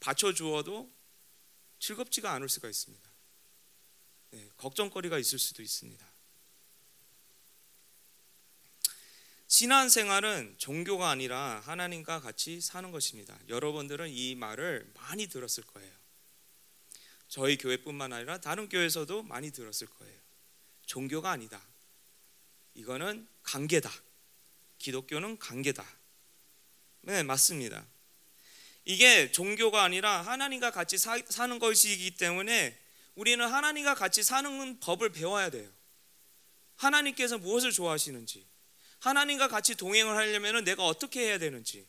받쳐 0.00 0.32
주어도 0.32 0.90
즐겁지가 1.78 2.32
않을 2.32 2.48
수가 2.48 2.68
있습니다. 2.68 3.10
네, 4.32 4.50
걱정거리가 4.56 5.18
있을 5.18 5.38
수도 5.38 5.62
있습니다. 5.62 6.10
신앙생활은 9.48 10.54
종교가 10.58 11.10
아니라 11.10 11.60
하나님과 11.60 12.20
같이 12.20 12.60
사는 12.60 12.90
것입니다. 12.92 13.36
여러분들은 13.48 14.08
이 14.10 14.36
말을 14.36 14.90
많이 14.94 15.26
들었을 15.26 15.64
거예요. 15.64 15.92
저희 17.26 17.56
교회뿐만 17.56 18.12
아니라 18.12 18.38
다른 18.40 18.68
교회에서도 18.68 19.24
많이 19.24 19.50
들었을 19.50 19.88
거예요. 19.88 20.20
종교가 20.86 21.30
아니다. 21.30 21.60
이거는 22.74 23.26
관계다. 23.42 23.90
기독교는 24.78 25.38
관계다. 25.38 25.84
네, 27.02 27.22
맞습니다. 27.22 27.84
이게 28.84 29.30
종교가 29.30 29.82
아니라 29.82 30.22
하나님과 30.22 30.70
같이 30.70 30.98
사, 30.98 31.16
는 31.46 31.58
것이기 31.58 32.12
때문에 32.12 32.78
우리는 33.14 33.46
하나님과 33.46 33.94
같이 33.94 34.22
사는 34.22 34.80
법을 34.80 35.10
배워야 35.10 35.50
돼요. 35.50 35.70
하나님께서 36.76 37.38
무엇을 37.38 37.72
좋아하시는지, 37.72 38.46
하나님과 39.00 39.48
같이 39.48 39.74
동행을 39.74 40.16
하려면 40.16 40.64
내가 40.64 40.86
어떻게 40.86 41.20
해야 41.20 41.38
되는지. 41.38 41.86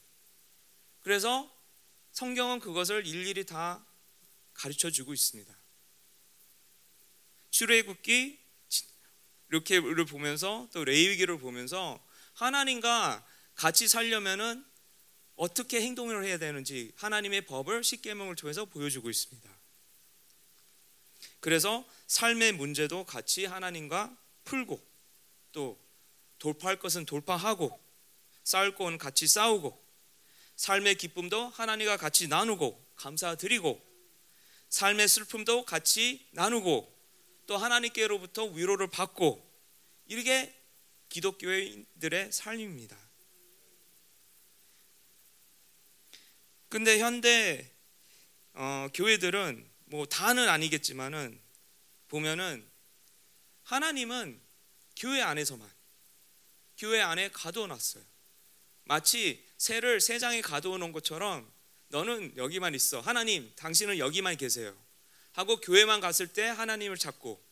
그래서 1.01 1.49
성경은 2.12 2.60
그것을 2.60 3.08
일일이 3.08 3.45
다 3.45 3.86
가르쳐 4.54 4.89
주고 4.89 5.13
있습니다. 5.13 5.56
출애굽기 7.51 8.39
이렇게를 9.49 10.06
보면서 10.06 10.69
또 10.73 10.84
레위기를 10.84 11.38
보면서 11.38 12.04
하나님과 12.34 13.25
같이 13.56 13.88
살려면은 13.88 14.65
어떻게 15.41 15.82
행동을 15.82 16.23
해야 16.23 16.38
되는지 16.38 16.91
하나님의 16.97 17.47
법을 17.47 17.84
십계명을 17.84 18.36
통해서 18.36 18.65
보여주고 18.65 19.10
있습니다. 19.10 19.49
그래서 21.39 21.84
삶의 22.06 22.51
문제도 22.51 23.04
같이 23.04 23.45
하나님과 23.45 24.15
풀고 24.43 24.80
또 25.51 25.80
돌파할 26.38 26.77
것은 26.77 27.08
돌파하고 27.08 27.75
싸울 28.43 28.75
건 28.75 28.99
같이 28.99 29.25
싸우고 29.25 29.84
삶의 30.58 30.93
기쁨도 30.97 31.47
하나님과 31.49 31.97
같이 31.97 32.27
나누고 32.27 32.80
감사드리고 32.97 33.84
삶의 34.69 35.08
슬픔도 35.08 35.65
같이 35.65 36.23
나누고 36.34 36.88
또 37.47 37.58
하나님께로부터 37.58 38.45
위로를 38.45 38.91
받고 38.91 39.43
이렇게 40.06 40.54
기독교인들의 41.10 42.32
삶입니다. 42.32 43.01
근데 46.71 46.99
현대 46.99 47.69
어, 48.53 48.88
교회들은 48.93 49.69
뭐 49.88 50.05
다는 50.05 50.47
아니겠지만은 50.47 51.38
보면은 52.07 52.65
하나님은 53.63 54.39
교회 54.95 55.21
안에서만 55.21 55.69
교회 56.77 57.01
안에 57.01 57.29
가두어 57.31 57.67
놨어요. 57.67 58.01
마치 58.86 59.45
새를 59.57 59.99
새장에 59.99 60.39
가두어 60.39 60.77
놓은 60.77 60.93
것처럼 60.93 61.51
너는 61.89 62.38
여기만 62.38 62.73
있어. 62.73 63.01
하나님, 63.01 63.51
당신은 63.57 63.97
여기만 63.97 64.38
계세요. 64.38 64.73
하고 65.34 65.57
교회만 65.60 65.99
갔을 65.99 66.27
때 66.27 66.43
하나님을 66.43 66.97
찾고 66.97 67.43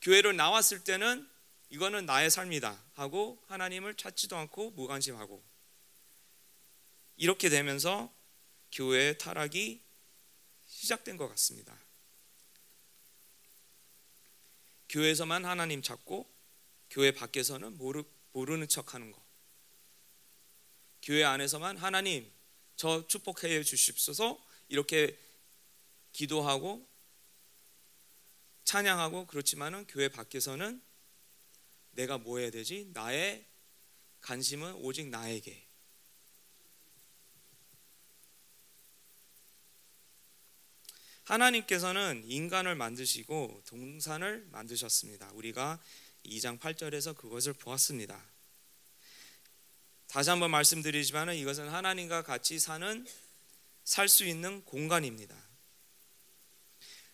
교회를 0.00 0.36
나왔을 0.36 0.84
때는 0.84 1.28
이거는 1.70 2.06
나의 2.06 2.30
삶이다 2.30 2.80
하고 2.92 3.42
하나님을 3.48 3.96
찾지도 3.96 4.36
않고 4.36 4.70
무관심하고 4.70 5.42
이렇게 7.16 7.48
되면서 7.48 8.14
교회의 8.74 9.18
타락이 9.18 9.80
시작된 10.66 11.16
것 11.16 11.28
같습니다. 11.28 11.78
교회에서만 14.88 15.44
하나님 15.44 15.80
찾고 15.80 16.32
교회 16.90 17.12
밖에서는 17.12 17.76
모르, 17.78 18.04
모르는 18.32 18.68
척 18.68 18.94
하는 18.94 19.10
거. 19.10 19.24
교회 21.02 21.24
안에서만 21.24 21.76
하나님 21.76 22.30
저 22.76 23.06
축복해 23.06 23.62
주십소서 23.62 24.44
이렇게 24.68 25.18
기도하고 26.12 26.88
찬양하고 28.64 29.26
그렇지만은 29.26 29.86
교회 29.86 30.08
밖에서는 30.08 30.82
내가 31.92 32.18
뭐 32.18 32.38
해야 32.38 32.50
되지? 32.50 32.90
나의 32.92 33.44
관심은 34.20 34.74
오직 34.76 35.08
나에게. 35.08 35.63
하나님께서는 41.24 42.24
인간을 42.26 42.74
만드시고 42.74 43.62
동산을 43.66 44.46
만드셨습니다. 44.50 45.30
우리가 45.32 45.80
2장 46.26 46.58
8절에서 46.58 47.16
그것을 47.16 47.54
보았습니다. 47.54 48.22
다시 50.06 50.30
한번 50.30 50.50
말씀드리지만 50.50 51.34
이것은 51.34 51.68
하나님과 51.68 52.22
같이 52.22 52.58
사는 52.58 53.06
살 53.84 54.08
수 54.08 54.24
있는 54.24 54.64
공간입니다. 54.64 55.36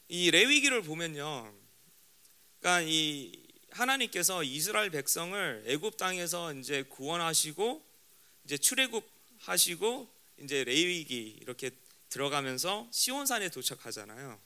이 0.09 0.31
레위기를 0.31 0.83
보면요. 0.83 1.53
그러니까 2.59 2.88
이 2.88 3.33
하나님께서 3.70 4.42
이스라엘 4.44 4.90
백성을 4.90 5.64
애굽 5.66 5.96
땅에서 5.96 6.53
이제 6.55 6.83
구원하시고 6.85 7.85
이제 8.44 8.59
출애굽 8.59 9.09
하시고 9.38 10.12
이제 10.42 10.64
레위기 10.64 11.38
이렇게 11.40 11.70
들어가면서 12.11 12.88
시온산에 12.92 13.49
도착하잖아요. 13.49 14.40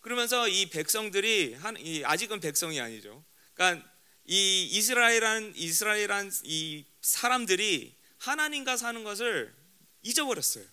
그러면서 0.00 0.48
이 0.48 0.70
백성들이 0.70 1.54
한, 1.54 1.76
이 1.76 2.04
아직은 2.04 2.40
백성이 2.40 2.80
아니죠. 2.80 3.22
그러니까 3.54 3.86
이 4.24 4.66
이스라엘한 4.72 5.52
이스라엘한 5.56 6.32
이 6.44 6.86
사람들이 7.02 7.96
하나님과 8.18 8.76
사는 8.76 9.04
것을 9.04 9.54
잊어버렸어요. 10.02 10.64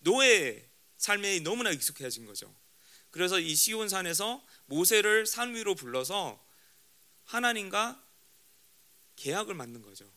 노예 0.00 0.68
삶에 0.98 1.40
너무나 1.40 1.70
익숙해진 1.70 2.26
거죠. 2.26 2.54
그래서 3.10 3.38
이 3.38 3.54
시온산에서 3.54 4.44
모세를 4.66 5.26
산 5.26 5.54
위로 5.54 5.74
불러서 5.74 6.44
하나님과 7.24 8.02
계약을 9.16 9.54
맺는 9.54 9.82
거죠. 9.82 10.10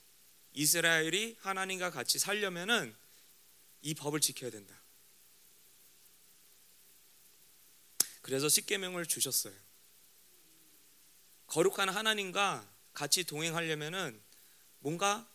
이스라엘이 0.54 1.38
하나님과 1.40 1.92
같이 1.92 2.20
살려면은 2.20 2.96
이 3.82 3.94
법을 3.94 4.20
지켜야 4.20 4.50
된다. 4.52 4.76
그래서 8.22 8.50
십계명을 8.50 9.06
주셨어요. 9.06 9.54
거룩한 11.48 11.90
하나님과 11.90 12.70
같이 12.94 13.24
동행하려면은 13.24 14.22
뭔가 14.80 15.30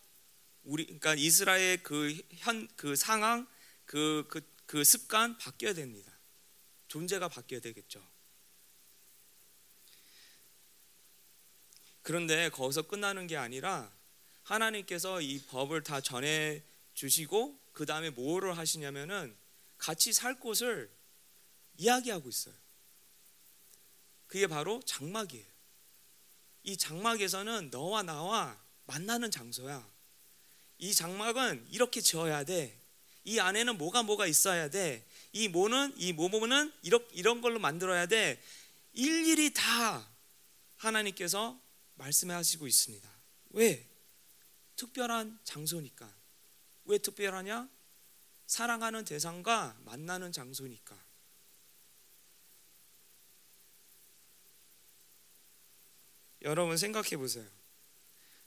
우리 0.63 0.85
그러니까 0.85 1.15
이스라엘 1.15 1.83
그 1.83 2.15
현그 2.33 2.75
그 2.77 2.97
상황 2.97 3.47
그그 3.87 4.27
그, 4.29 4.53
그 4.67 4.85
습관 4.85 5.39
바뀌어야 5.39 5.75
됩니다. 5.75 6.13
존재가 6.89 7.29
바뀌어야 7.29 7.61
되겠죠. 7.61 8.07
그런데 12.03 12.51
거기서 12.51 12.83
끝나는 12.83 13.27
게 13.27 13.37
아니라 13.37 13.91
하나님께서 14.43 15.21
이 15.21 15.41
법을 15.47 15.83
다 15.83 16.01
전해 16.01 16.63
주시고 16.95 17.62
그 17.73 17.87
다음에 17.87 18.11
뭐를 18.11 18.57
하시냐면은 18.57 19.37
같이 19.79 20.13
살 20.13 20.39
곳을 20.39 20.91
이야기하고 21.77 22.29
있어요. 22.29 22.55
그게 24.27 24.47
바로 24.47 24.81
장막이에요. 24.87 25.45
이 26.65 26.77
장막에서는 26.77 27.71
너와 27.71 28.03
나와 28.03 28.59
만나는 28.87 29.31
장소야. 29.31 29.87
이 30.79 30.95
장막은 30.95 31.69
이렇게 31.71 32.01
지어야 32.01 32.45
돼. 32.45 32.79
이 33.25 33.39
안에는 33.39 33.79
뭐가 33.79 34.03
뭐가 34.03 34.27
있어야 34.27 34.69
돼. 34.69 35.07
이 35.33 35.49
뭐는 35.49 35.95
이 35.97 36.13
뭐뭐는 36.13 36.73
이런 36.83 37.07
이런 37.13 37.41
걸로 37.41 37.59
만들어야 37.59 38.07
돼. 38.07 38.43
일일이 38.93 39.55
다 39.55 40.09
하나님께서 40.77 41.61
말씀하시고 41.95 42.67
있습니다. 42.67 43.11
왜? 43.51 43.87
특별한 44.77 45.39
장소니까. 45.45 46.13
왜 46.85 46.99
특별하냐? 46.99 47.69
사랑하는 48.47 49.05
대상과 49.05 49.77
만나는 49.81 50.33
장소니까. 50.33 51.03
여러분 56.43 56.77
생각해 56.77 57.17
보세요. 57.17 57.49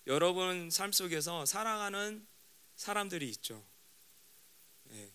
여러분 0.08 0.70
삶 0.70 0.92
속에서 0.92 1.46
사랑하는 1.46 2.28
사람들이 2.76 3.30
있죠. 3.32 3.66
네. 4.84 5.12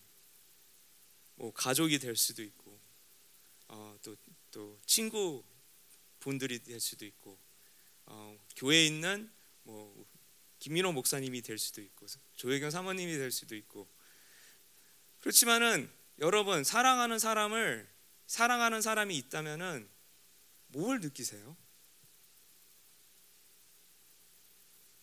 뭐 1.35 1.53
가족이 1.53 1.99
될 1.99 2.15
수도 2.15 2.43
있고, 2.43 2.79
어, 3.67 3.97
또, 4.01 4.15
또 4.51 4.79
친구 4.85 5.43
분들이 6.19 6.61
될 6.61 6.79
수도 6.79 7.05
있고, 7.05 7.39
어, 8.07 8.37
교회에 8.55 8.85
있는 8.85 9.21
뭐 9.23 9.40
김민호 10.61 10.91
목사님이 10.93 11.41
될 11.41 11.57
수도 11.57 11.81
있고, 11.81 12.05
조혜경 12.37 12.69
사모님이 12.69 13.17
될 13.17 13.31
수도 13.31 13.55
있고. 13.55 13.91
그렇지만은 15.19 15.91
여러분 16.19 16.63
사랑하는 16.63 17.19
사람을 17.19 17.89
사랑하는 18.27 18.81
사람이 18.81 19.17
있다면은 19.17 19.89
뭘 20.67 21.01
느끼세요? 21.01 21.57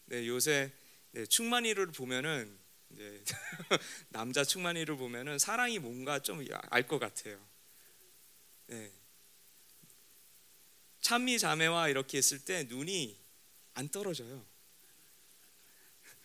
네, 0.07 0.27
요새 0.27 0.73
네, 1.11 1.27
충만이를 1.27 1.89
보면은 1.89 2.59
네, 2.91 3.23
남자 4.09 4.45
충만이를 4.45 4.97
보면은 4.97 5.39
사랑이 5.39 5.81
뭔가 5.81 6.21
좀 6.21 6.41
알 6.71 6.87
것 6.87 6.99
같아요. 7.01 7.45
네. 8.69 8.93
찬미 11.01 11.39
자매와 11.39 11.89
이렇게 11.89 12.19
있을 12.19 12.45
때 12.45 12.65
눈이 12.65 13.19
안 13.75 13.89
떨어져요. 13.89 14.47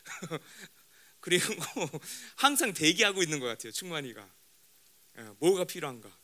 그리고 1.20 1.54
항상 2.36 2.74
대기하고 2.74 3.24
있는 3.24 3.40
것 3.40 3.46
같아요. 3.48 3.72
충만이가 3.72 4.30
예, 5.18 5.22
뭐가 5.40 5.66
필요한가. 5.66 6.16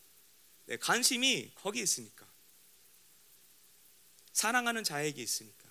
네, 0.65 0.77
관심이 0.77 1.51
거기 1.55 1.81
있으니까 1.81 2.27
사랑하는 4.33 4.83
자에게 4.83 5.21
있으니까. 5.21 5.69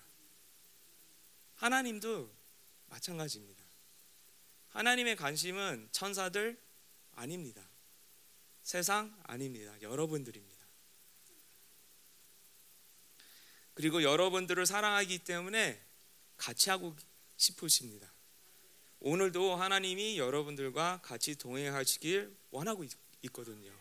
하나님도 1.55 2.31
마찬가지입니다. 2.87 3.63
하나님의 4.69 5.15
관심은 5.15 5.89
천사들 5.91 6.61
아닙니다. 7.15 7.67
세상 8.63 9.19
아닙니다. 9.23 9.75
여러분들입니다. 9.81 10.65
그리고 13.73 14.03
여러분들을 14.03 14.65
사랑하기 14.65 15.19
때문에 15.19 15.81
같이 16.37 16.69
하고 16.69 16.95
싶으십니다. 17.39 18.11
오늘도 18.99 19.55
하나님이 19.55 20.17
여러분들과 20.17 21.01
같이 21.01 21.35
동행하시길 21.35 22.37
원하고 22.51 22.85
있거든요. 23.23 23.71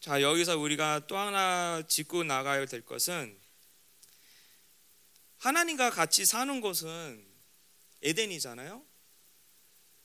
자, 0.00 0.22
여기서 0.22 0.56
우리가 0.56 1.06
또 1.08 1.18
하나 1.18 1.82
짚고 1.86 2.22
나가야 2.22 2.66
될 2.66 2.82
것은 2.86 3.36
하나님과 5.38 5.90
같이 5.90 6.24
사는 6.24 6.60
곳은 6.60 7.26
에덴이잖아요. 8.02 8.86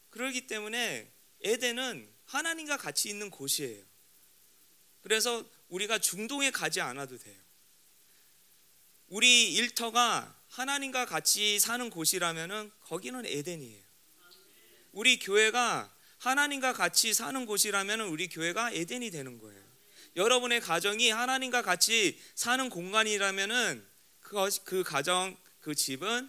그렇기 0.09 0.47
때문에 0.47 1.11
에덴은 1.41 2.11
하나님과 2.25 2.77
같이 2.77 3.09
있는 3.09 3.29
곳이에요. 3.29 3.83
그래서 5.01 5.47
우리가 5.69 5.99
중동에 5.99 6.49
가지 6.49 6.81
않아도 6.81 7.17
돼요. 7.17 7.43
우리 9.13 9.53
일터가 9.53 10.35
하나님과 10.49 11.05
같이 11.05 11.59
사는 11.59 11.87
곳이라면은 11.91 12.71
거기는 12.81 13.23
에덴이에요. 13.27 13.83
우리 14.91 15.19
교회가 15.19 15.93
하나님과 16.17 16.73
같이 16.73 17.13
사는 17.13 17.45
곳이라면은 17.45 18.07
우리 18.07 18.27
교회가 18.27 18.71
에덴이 18.71 19.11
되는 19.11 19.37
거예요. 19.37 19.61
여러분의 20.15 20.61
가정이 20.61 21.11
하나님과 21.11 21.61
같이 21.61 22.19
사는 22.33 22.67
공간이라면은 22.71 23.85
그, 24.19 24.49
그 24.63 24.81
가정, 24.81 25.37
그 25.59 25.75
집은 25.75 26.27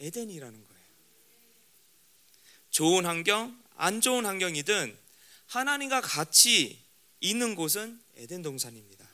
에덴이라는 0.00 0.66
거예요. 0.66 0.84
좋은 2.70 3.06
환경, 3.06 3.56
안 3.76 4.00
좋은 4.00 4.26
환경이든 4.26 4.98
하나님과 5.46 6.00
같이 6.00 6.82
있는 7.20 7.54
곳은 7.54 8.02
에덴 8.16 8.42
동산입니다. 8.42 9.06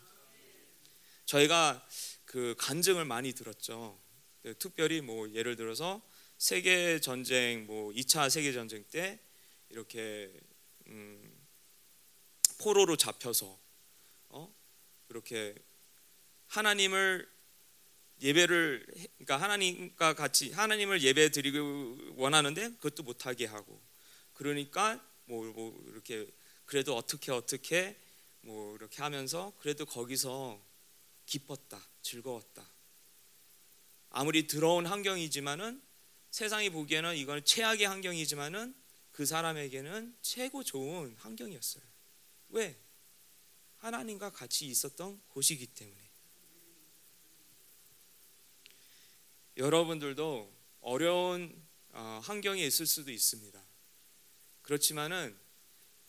저희가 1.26 1.86
그 2.32 2.54
간증을 2.56 3.04
많이 3.04 3.34
들었죠. 3.34 4.00
네, 4.42 4.54
특별히 4.54 5.02
뭐 5.02 5.30
예를 5.34 5.54
들어서 5.54 6.00
세계 6.38 6.98
전쟁, 6.98 7.66
뭐 7.66 7.92
2차 7.92 8.30
세계 8.30 8.54
전쟁 8.54 8.84
때 8.90 9.20
이렇게 9.68 10.32
음, 10.86 11.30
포로로 12.56 12.96
잡혀서 12.96 13.60
그렇게 15.08 15.54
하나님을 16.46 17.28
예배를 18.22 18.86
그러니까 19.18 19.36
하나님과 19.36 20.14
같이 20.14 20.52
하나님을 20.52 21.02
예배 21.02 21.32
드리고 21.32 22.14
원하는데 22.16 22.70
그것도 22.76 23.02
못하게 23.02 23.44
하고 23.44 23.78
그러니까 24.32 25.06
뭐, 25.26 25.44
뭐 25.52 25.84
이렇게 25.88 26.26
그래도 26.64 26.96
어떻게 26.96 27.30
어떻게 27.30 27.94
뭐 28.40 28.74
이렇게 28.76 29.02
하면서 29.02 29.52
그래도 29.58 29.84
거기서 29.84 30.71
기뻤다 31.26 31.80
즐거웠다. 32.02 32.68
아무리 34.10 34.46
더러운 34.46 34.86
환경이지만은 34.86 35.82
세상이 36.30 36.70
보기에는 36.70 37.16
이건 37.16 37.44
최악의 37.44 37.86
환경이지만은 37.86 38.74
그 39.12 39.26
사람에게는 39.26 40.16
최고 40.22 40.62
좋은 40.64 41.14
환경이었어요. 41.18 41.84
왜? 42.50 42.78
하나님과 43.78 44.30
같이 44.30 44.66
있었던 44.66 45.20
곳이기 45.28 45.66
때문에. 45.66 46.00
여러분들도 49.56 50.52
어려운 50.80 51.62
어, 51.90 52.20
환경에 52.24 52.64
있을 52.64 52.86
수도 52.86 53.10
있습니다. 53.10 53.62
그렇지만은 54.62 55.38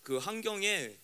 그 0.01 0.17
환경에 0.17 0.97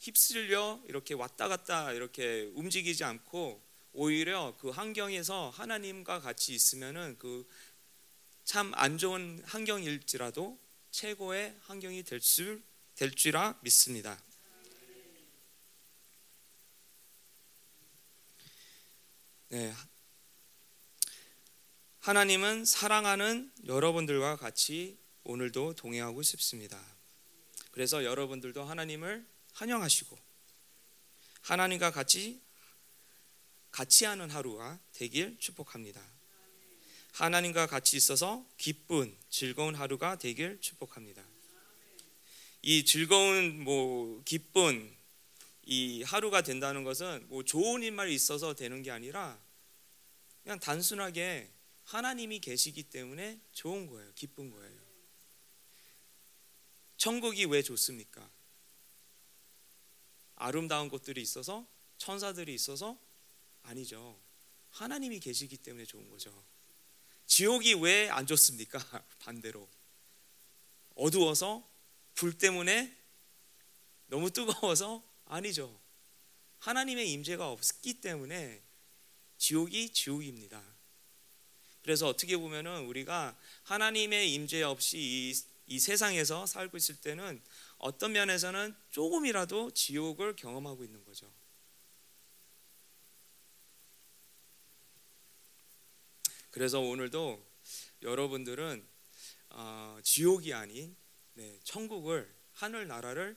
휩쓸려 0.00 0.82
이렇게 0.88 1.14
왔다 1.14 1.48
갔다 1.48 1.92
이렇게 1.92 2.50
움직이지 2.54 3.04
않고 3.04 3.62
오히려 3.92 4.56
그 4.60 4.70
환경에서 4.70 5.50
하나님과 5.50 6.20
같이 6.20 6.52
있으면은 6.54 7.16
그 7.18 7.46
참 8.50 8.74
안 8.74 8.98
좋은 8.98 9.40
환경일지라도 9.44 10.58
최고의 10.90 11.56
환경이 11.66 12.02
될수될 12.02 13.12
줄라 13.14 13.56
믿습니다. 13.62 14.20
네. 19.50 19.72
하나님은 22.00 22.64
사랑하는 22.64 23.52
여러분들과 23.66 24.34
같이 24.34 24.98
오늘도 25.22 25.74
동행하고 25.74 26.22
싶습니다. 26.22 26.76
그래서 27.70 28.02
여러분들도 28.04 28.64
하나님을 28.64 29.24
환영하시고 29.52 30.18
하나님과 31.42 31.90
같이 31.90 32.40
같이 33.70 34.04
하는 34.04 34.30
하루가 34.30 34.78
되길 34.92 35.38
축복합니다. 35.38 36.02
하나님과 37.12 37.66
같이 37.66 37.96
있어서 37.96 38.46
기쁜 38.56 39.16
즐거운 39.28 39.74
하루가 39.74 40.16
되길 40.16 40.60
축복합니다. 40.60 41.24
이 42.62 42.84
즐거운 42.84 43.62
뭐 43.62 44.22
기쁜 44.24 44.94
이 45.64 46.02
하루가 46.02 46.42
된다는 46.42 46.84
것은 46.84 47.26
뭐 47.28 47.44
좋은 47.44 47.82
일만 47.82 48.08
있어서 48.08 48.54
되는 48.54 48.82
게 48.82 48.90
아니라 48.90 49.40
그냥 50.42 50.58
단순하게 50.58 51.50
하나님이 51.84 52.40
계시기 52.40 52.84
때문에 52.84 53.40
좋은 53.52 53.86
거예요. 53.86 54.12
기쁜 54.14 54.50
거예요. 54.50 54.80
천국이 56.96 57.46
왜 57.46 57.62
좋습니까? 57.62 58.30
아름다운 60.40 60.88
곳들이 60.88 61.20
있어서 61.20 61.66
천사들이 61.98 62.54
있어서 62.54 62.98
아니죠. 63.62 64.18
하나님이 64.70 65.20
계시기 65.20 65.58
때문에 65.58 65.84
좋은 65.84 66.08
거죠. 66.08 66.32
지옥이 67.26 67.74
왜 67.74 68.08
안 68.10 68.26
좋습니까? 68.26 68.78
반대로 69.20 69.68
어두워서 70.94 71.68
불 72.14 72.36
때문에 72.36 72.96
너무 74.06 74.30
뜨거워서 74.30 75.04
아니죠. 75.26 75.78
하나님의 76.60 77.12
임재가 77.12 77.50
없기 77.50 78.00
때문에 78.00 78.62
지옥이 79.36 79.90
지옥입니다. 79.90 80.62
그래서 81.82 82.08
어떻게 82.08 82.36
보면은 82.38 82.86
우리가 82.86 83.36
하나님의 83.64 84.32
임재 84.32 84.62
없이 84.62 84.98
이, 84.98 85.34
이 85.66 85.78
세상에서 85.78 86.46
살고 86.46 86.76
있을 86.78 86.96
때는 86.96 87.42
어떤 87.80 88.12
면에서는 88.12 88.76
조금이라도 88.90 89.70
지옥을 89.70 90.36
경험하고 90.36 90.84
있는 90.84 91.02
거죠. 91.04 91.32
그래서 96.50 96.78
오늘도 96.80 97.42
여러분들은 98.02 98.86
어, 99.50 99.98
지옥이 100.02 100.52
아닌 100.52 100.94
네, 101.34 101.58
천국을 101.64 102.32
하늘 102.52 102.86
나라를 102.86 103.36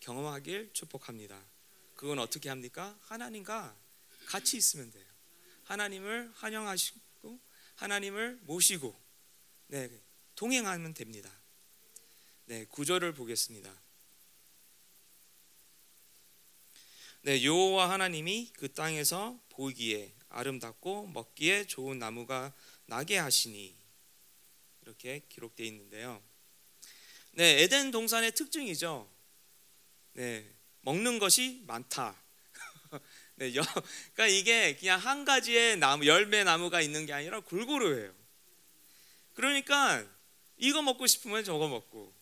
경험하길 0.00 0.72
축복합니다. 0.72 1.40
그건 1.94 2.18
어떻게 2.18 2.48
합니까? 2.48 2.98
하나님과 3.02 3.78
같이 4.26 4.56
있으면 4.56 4.90
돼요. 4.90 5.06
하나님을 5.64 6.32
환영하시고 6.34 7.40
하나님을 7.76 8.40
모시고 8.42 9.00
네, 9.68 9.88
동행하면 10.34 10.94
됩니다. 10.94 11.30
네, 12.46 12.64
구절을 12.66 13.14
보겠습니다. 13.14 13.83
네, 17.24 17.42
여호와 17.42 17.88
하나님이 17.88 18.50
그 18.52 18.70
땅에서 18.70 19.40
보기에 19.48 20.12
아름답고 20.28 21.06
먹기에 21.06 21.66
좋은 21.66 21.98
나무가 21.98 22.52
나게 22.84 23.16
하시니 23.16 23.74
이렇게 24.82 25.22
기록되어 25.30 25.64
있는데요. 25.64 26.22
네, 27.32 27.62
에덴 27.62 27.90
동산의 27.92 28.32
특징이죠. 28.32 29.08
네, 30.12 30.46
먹는 30.82 31.18
것이 31.18 31.62
많다. 31.66 32.14
네, 33.36 33.50
그러니까 33.52 34.26
이게 34.26 34.76
그냥 34.76 35.00
한 35.00 35.24
가지의 35.24 35.78
나무, 35.78 36.06
열매 36.06 36.44
나무가 36.44 36.82
있는 36.82 37.06
게 37.06 37.14
아니라 37.14 37.40
골고루 37.40 38.00
해요. 38.00 38.12
그러니까 39.32 40.06
이거 40.58 40.82
먹고 40.82 41.06
싶으면 41.06 41.42
저거 41.42 41.68
먹고, 41.68 42.12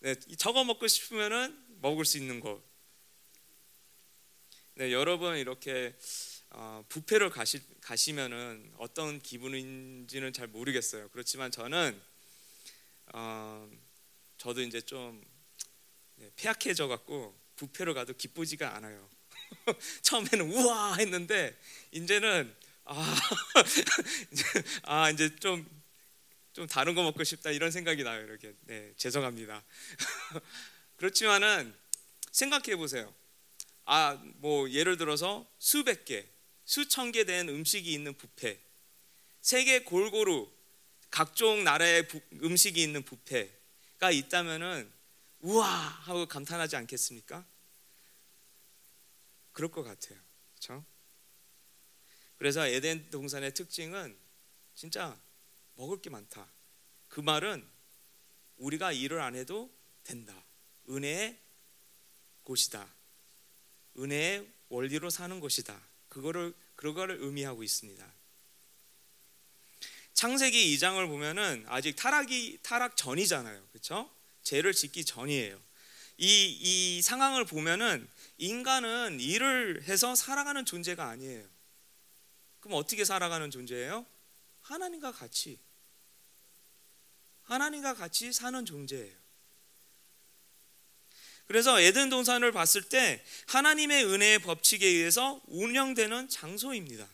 네, 0.00 0.16
저거 0.36 0.64
먹고 0.64 0.88
싶으면은 0.88 1.56
먹을 1.80 2.04
수 2.04 2.18
있는 2.18 2.40
거. 2.40 2.60
네, 4.74 4.90
여러분 4.90 5.36
이렇게 5.36 5.94
어, 6.48 6.82
부페를 6.88 7.28
가시, 7.28 7.60
가시면은 7.82 8.72
어떤 8.78 9.20
기분인지는 9.20 10.32
잘 10.32 10.46
모르겠어요. 10.46 11.10
그렇지만 11.10 11.50
저는 11.50 12.00
어, 13.12 13.70
저도 14.38 14.62
이제 14.62 14.80
좀 14.80 15.22
네, 16.14 16.30
폐악해져 16.36 16.88
갖고 16.88 17.38
부페로 17.56 17.92
가도 17.92 18.14
기쁘지가 18.14 18.74
않아요. 18.76 19.10
처음에는 20.00 20.50
우와 20.52 20.96
했는데 20.96 21.54
이제는 21.90 22.54
아, 22.84 23.16
아 24.84 25.10
이제 25.10 25.36
좀, 25.36 25.68
좀 26.54 26.66
다른 26.66 26.94
거 26.94 27.02
먹고 27.02 27.22
싶다 27.24 27.50
이런 27.50 27.70
생각이 27.70 28.04
나요. 28.04 28.24
이렇게 28.24 28.54
네 28.62 28.94
죄송합니다. 28.96 29.62
그렇지만은 30.96 31.74
생각해 32.30 32.76
보세요. 32.76 33.12
아 33.84 34.14
뭐 34.36 34.70
예를 34.70 34.96
들어서 34.96 35.46
수백 35.58 36.04
개, 36.04 36.26
수천 36.64 37.12
개 37.12 37.24
된 37.24 37.48
음식이 37.48 37.92
있는 37.92 38.16
뷔페, 38.16 38.60
세계 39.40 39.82
골고루 39.82 40.50
각종 41.10 41.64
나라의 41.64 42.08
부, 42.08 42.20
음식이 42.42 42.82
있는 42.82 43.02
뷔페가 43.04 44.10
있다면은 44.12 44.90
우와 45.40 45.66
하고 45.68 46.26
감탄하지 46.26 46.76
않겠습니까? 46.76 47.44
그럴 49.52 49.70
것 49.70 49.82
같아요. 49.82 50.18
그렇죠? 50.54 50.84
그래서 52.38 52.66
에덴 52.66 53.10
동산의 53.10 53.52
특징은 53.54 54.16
진짜 54.74 55.20
먹을 55.74 56.00
게 56.00 56.10
많다. 56.10 56.48
그 57.08 57.20
말은 57.20 57.68
우리가 58.56 58.92
일을 58.92 59.20
안 59.20 59.34
해도 59.34 59.70
된다. 60.04 60.34
은혜의 60.88 61.38
곳이다. 62.44 62.88
은혜의 63.98 64.46
원리로 64.68 65.10
사는 65.10 65.38
곳이다. 65.40 65.80
그거를 66.08 66.54
그거를 66.76 67.18
의미하고 67.20 67.62
있습니다. 67.62 68.04
창세기 70.14 70.76
2장을 70.76 71.06
보면은 71.06 71.64
아직 71.68 71.96
타락이 71.96 72.58
타락 72.62 72.96
전이잖아요. 72.96 73.62
그렇죠? 73.72 74.10
죄를 74.42 74.72
짓기 74.72 75.04
전이에요. 75.04 75.58
이, 76.18 76.58
이 76.98 77.02
상황을 77.02 77.44
보면은 77.44 78.08
인간은 78.38 79.20
일을 79.20 79.82
해서 79.84 80.14
살아가는 80.14 80.64
존재가 80.64 81.08
아니에요. 81.08 81.44
그럼 82.60 82.78
어떻게 82.78 83.04
살아가는 83.04 83.50
존재예요? 83.50 84.06
하나님과 84.60 85.12
같이. 85.12 85.58
하나님과 87.42 87.94
같이 87.94 88.32
사는 88.32 88.64
존재예요. 88.64 89.21
그래서 91.46 91.80
에덴 91.80 92.08
동산을 92.08 92.52
봤을 92.52 92.82
때 92.82 93.22
하나님의 93.48 94.06
은혜의 94.06 94.38
법칙에 94.40 94.86
의해서 94.86 95.40
운영되는 95.46 96.28
장소입니다. 96.28 97.08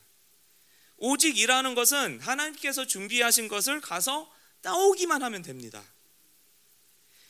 오직 0.97 1.39
일하는 1.39 1.75
것은 1.75 2.21
하나님께서 2.21 2.87
준비하신 2.87 3.49
것을 3.49 3.81
가서 3.81 4.33
따오기만 4.63 5.23
하면 5.23 5.43
됩니다. 5.43 5.83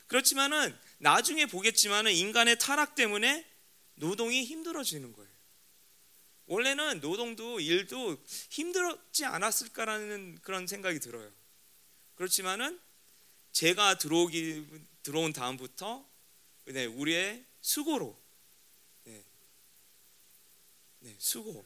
그렇지만은 0.07 0.77
나중에 0.99 1.47
보겠지만은 1.47 2.13
인간의 2.13 2.59
타락 2.59 2.95
때문에 2.95 3.47
노동이 3.95 4.45
힘들어지는 4.45 5.13
거예요. 5.13 5.29
원래는 6.47 7.01
노동도 7.01 7.61
일도 7.61 8.17
힘들었지 8.51 9.27
않았을까라는 9.27 10.39
그런 10.41 10.67
생각이 10.67 10.99
들어요. 10.99 11.31
그렇지만은 12.15 12.81
제가 13.53 13.99
들어오기 13.99 14.67
들어온 15.03 15.33
다음부터 15.35 16.08
네, 16.73 16.85
우리의 16.85 17.47
수고로 17.63 18.21
네, 19.05 19.25
네, 21.01 21.17
수고로 21.19 21.65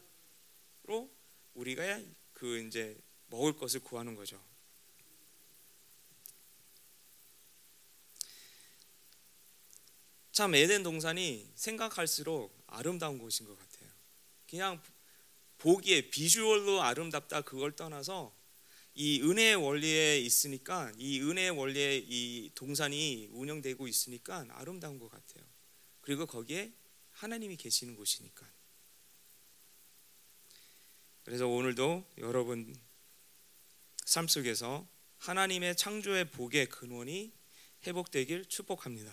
우리가 1.54 2.00
그 2.32 2.58
이제 2.60 2.96
먹을 3.26 3.56
것을 3.56 3.80
구하는 3.80 4.14
거죠. 4.14 4.40
참 10.30 10.54
에덴 10.54 10.82
동산이 10.82 11.50
생각할수록 11.56 12.56
아름다운 12.66 13.18
곳인 13.18 13.46
것 13.46 13.58
같아요. 13.58 13.90
그냥 14.48 14.82
보기에 15.58 16.10
비주얼로 16.10 16.80
아름답다 16.80 17.42
그걸 17.42 17.74
떠나서 17.74 18.34
이 18.94 19.22
은혜의 19.22 19.56
원리에 19.56 20.18
있으니까 20.20 20.92
이 20.98 21.20
은혜의 21.20 21.50
원리에 21.50 22.04
이 22.06 22.50
동산이 22.54 23.28
운영되고 23.32 23.88
있으니까 23.88 24.44
아름다운 24.50 24.98
것 24.98 25.10
같아요. 25.10 25.44
그리고 26.02 26.26
거기에 26.26 26.72
하나님이 27.12 27.56
계시는 27.56 27.96
곳이니까. 27.96 28.46
그래서 31.24 31.46
오늘도 31.46 32.04
여러분 32.18 32.74
삶 34.04 34.28
속에서 34.28 34.86
하나님의 35.18 35.76
창조의 35.76 36.30
복의 36.30 36.68
근원이 36.68 37.32
회복되길 37.86 38.44
축복합니다. 38.46 39.12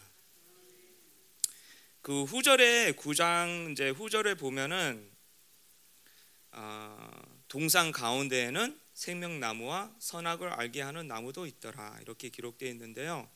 그 2.02 2.24
후절에 2.24 2.94
구장 2.94 3.70
이제 3.72 3.90
후절에 3.90 4.36
보면은 4.36 5.10
아, 6.52 7.12
동상 7.48 7.92
가운데에는 7.92 8.80
생명나무와 9.00 9.96
선악을 9.98 10.50
알게 10.50 10.82
하는 10.82 11.08
나무도 11.08 11.46
있더라 11.46 11.98
이렇게 12.02 12.28
기록되어 12.28 12.68
있는데요. 12.72 13.30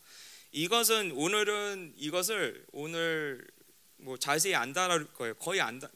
이것은 0.51 1.13
오늘은 1.13 1.93
이것을 1.95 2.65
오늘 2.73 3.47
뭐 3.95 4.17
자세히 4.17 4.55
안 4.55 4.73
다룰 4.73 5.11
거예요. 5.13 5.35
거의 5.35 5.61
안, 5.61 5.79
다, 5.79 5.89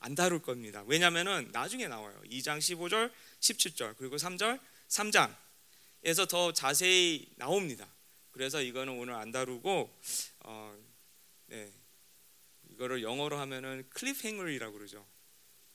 안 0.00 0.16
다룰 0.16 0.42
겁니다. 0.42 0.82
왜냐하면은 0.88 1.50
나중에 1.52 1.86
나와요. 1.86 2.20
2장 2.26 2.58
15절, 2.58 3.12
17절 3.38 3.96
그리고 3.96 4.16
3절, 4.16 4.58
3장에서 4.88 6.28
더 6.28 6.52
자세히 6.52 7.30
나옵니다. 7.36 7.86
그래서 8.32 8.60
이거는 8.60 8.98
오늘 8.98 9.14
안 9.14 9.30
다루고 9.30 10.00
어, 10.40 10.76
네, 11.46 11.72
이거를 12.70 13.04
영어로 13.04 13.38
하면은 13.38 13.88
클립행어이라고 13.90 14.76
그러죠. 14.76 15.06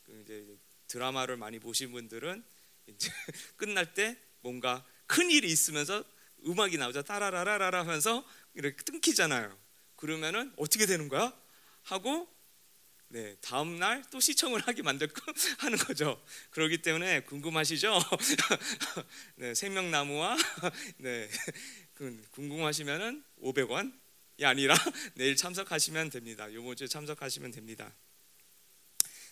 그 0.03 0.21
이제 0.25 0.57
드라마를 0.87 1.37
많이 1.37 1.59
보신 1.59 1.93
분들은 1.93 2.54
이제 2.87 3.09
끝날 3.57 3.93
때 3.93 4.17
뭔가 4.41 4.85
큰 5.07 5.29
일이 5.29 5.49
있으면서 5.51 6.03
음악이 6.45 6.77
나오자 6.77 7.01
따라라라라 7.01 7.79
하면서 7.79 8.25
이렇게 8.53 8.77
끊기잖아요. 8.83 9.57
그러면은 9.95 10.53
어떻게 10.57 10.85
되는 10.85 11.09
거야? 11.09 11.33
하고 11.83 12.27
네, 13.07 13.35
다음 13.41 13.77
날 13.79 14.03
또 14.11 14.19
시청을 14.19 14.61
하게 14.61 14.81
만들고 14.81 15.13
하는 15.59 15.77
거죠. 15.77 16.23
그렇기 16.51 16.81
때문에 16.81 17.21
궁금하시죠? 17.21 17.99
네, 19.35 19.53
생명나무와 19.53 20.37
네, 20.97 21.29
그 21.93 22.21
궁금하시면은 22.31 23.23
500원이 23.41 23.93
아니라 24.43 24.75
내일 25.15 25.35
참석하시면 25.35 26.09
됩니다. 26.09 26.51
요번 26.53 26.75
주에 26.75 26.87
참석하시면 26.87 27.51
됩니다. 27.51 27.93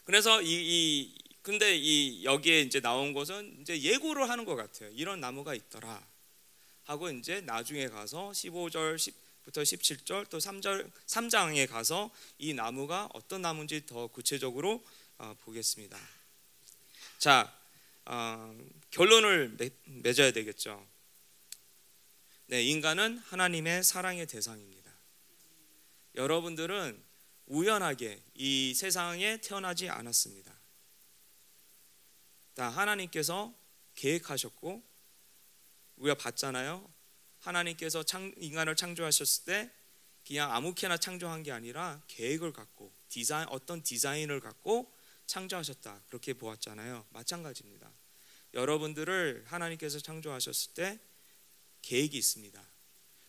그래서 0.06 0.42
이, 0.42 0.48
이 0.52 1.23
근데 1.44 1.76
이 1.76 2.24
여기에 2.24 2.62
이제 2.62 2.80
나온 2.80 3.12
것은 3.12 3.58
이제 3.62 3.80
예고를 3.80 4.30
하는 4.30 4.46
것 4.46 4.56
같아요. 4.56 4.90
이런 4.94 5.20
나무가 5.20 5.54
있더라. 5.54 6.02
하고 6.86 7.10
이제 7.10 7.42
나중에 7.42 7.90
가서 7.90 8.32
15절 8.32 8.96
10부터 8.96 9.62
17절 9.62 10.30
또 10.30 10.38
3절 10.38 10.90
3장에 11.06 11.68
가서 11.70 12.10
이 12.38 12.54
나무가 12.54 13.10
어떤 13.14 13.42
나무인지 13.42 13.86
더 13.86 14.08
구체적으로 14.08 14.82
어, 15.18 15.36
보겠습니다. 15.42 16.00
자 17.18 17.54
어, 18.06 18.58
결론을 18.92 19.56
맺, 19.58 19.74
맺어야 19.84 20.32
되겠죠. 20.32 20.86
네, 22.48 22.64
인간은 22.64 23.18
하나님의 23.18 23.84
사랑의 23.84 24.28
대상입니다. 24.28 24.92
여러분들은 26.16 27.02
우연하게 27.48 28.22
이 28.36 28.74
세상에 28.74 29.38
태어나지 29.42 29.90
않았습니다. 29.90 30.63
다 32.56 32.70
하나님께서 32.70 33.54
계획하셨고 33.96 34.84
우리가 35.98 36.16
봤잖아요. 36.16 36.92
하나님께서 37.40 38.04
창, 38.04 38.34
인간을 38.38 38.76
창조하셨을 38.76 39.46
때 39.46 39.72
그냥 40.26 40.52
아무렇게나 40.54 40.98
창조한 40.98 41.44
게 41.44 41.52
아니라 41.52 42.02
계획을 42.08 42.54
갖고 42.54 42.94
디자인 43.10 43.48
어떤 43.50 43.84
디자인을 43.84 44.40
갖고 44.40 44.92
창조하셨다. 45.26 46.04
그렇게 46.08 46.34
보았잖아요. 46.34 47.06
마찬가지입니다. 47.10 47.92
여러분들을 48.54 49.46
하나님께서 49.48 50.00
창조하셨을 50.00 50.74
때 50.74 51.00
계획이 51.82 52.18
있습니다. 52.18 52.64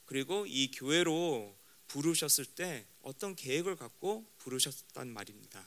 그리고 0.05 0.47
이 0.47 0.71
교회로 0.71 1.57
부르셨을 1.89 2.45
때 2.47 2.87
어떤 3.03 3.35
계획을 3.35 3.77
갖고 3.77 4.31
부르셨단 4.39 5.09
말입니다. 5.09 5.65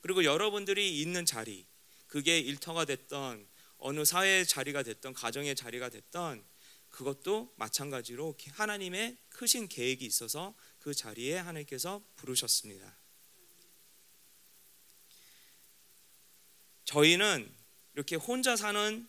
그리고 0.00 0.24
여러분들이 0.24 1.00
있는 1.00 1.24
자리, 1.24 1.66
그게 2.12 2.38
일터가 2.38 2.84
됐던 2.84 3.48
어느 3.78 4.04
사회의 4.04 4.46
자리가 4.46 4.82
됐던 4.82 5.14
가정의 5.14 5.56
자리가 5.56 5.88
됐던 5.88 6.44
그것도 6.90 7.54
마찬가지로 7.56 8.36
하나님의 8.50 9.16
크신 9.30 9.66
계획이 9.66 10.04
있어서 10.04 10.54
그 10.78 10.92
자리에 10.92 11.38
하나님께서 11.38 12.04
부르셨습니다. 12.16 12.98
저희는 16.84 17.50
이렇게 17.94 18.16
혼자 18.16 18.56
사는 18.56 19.08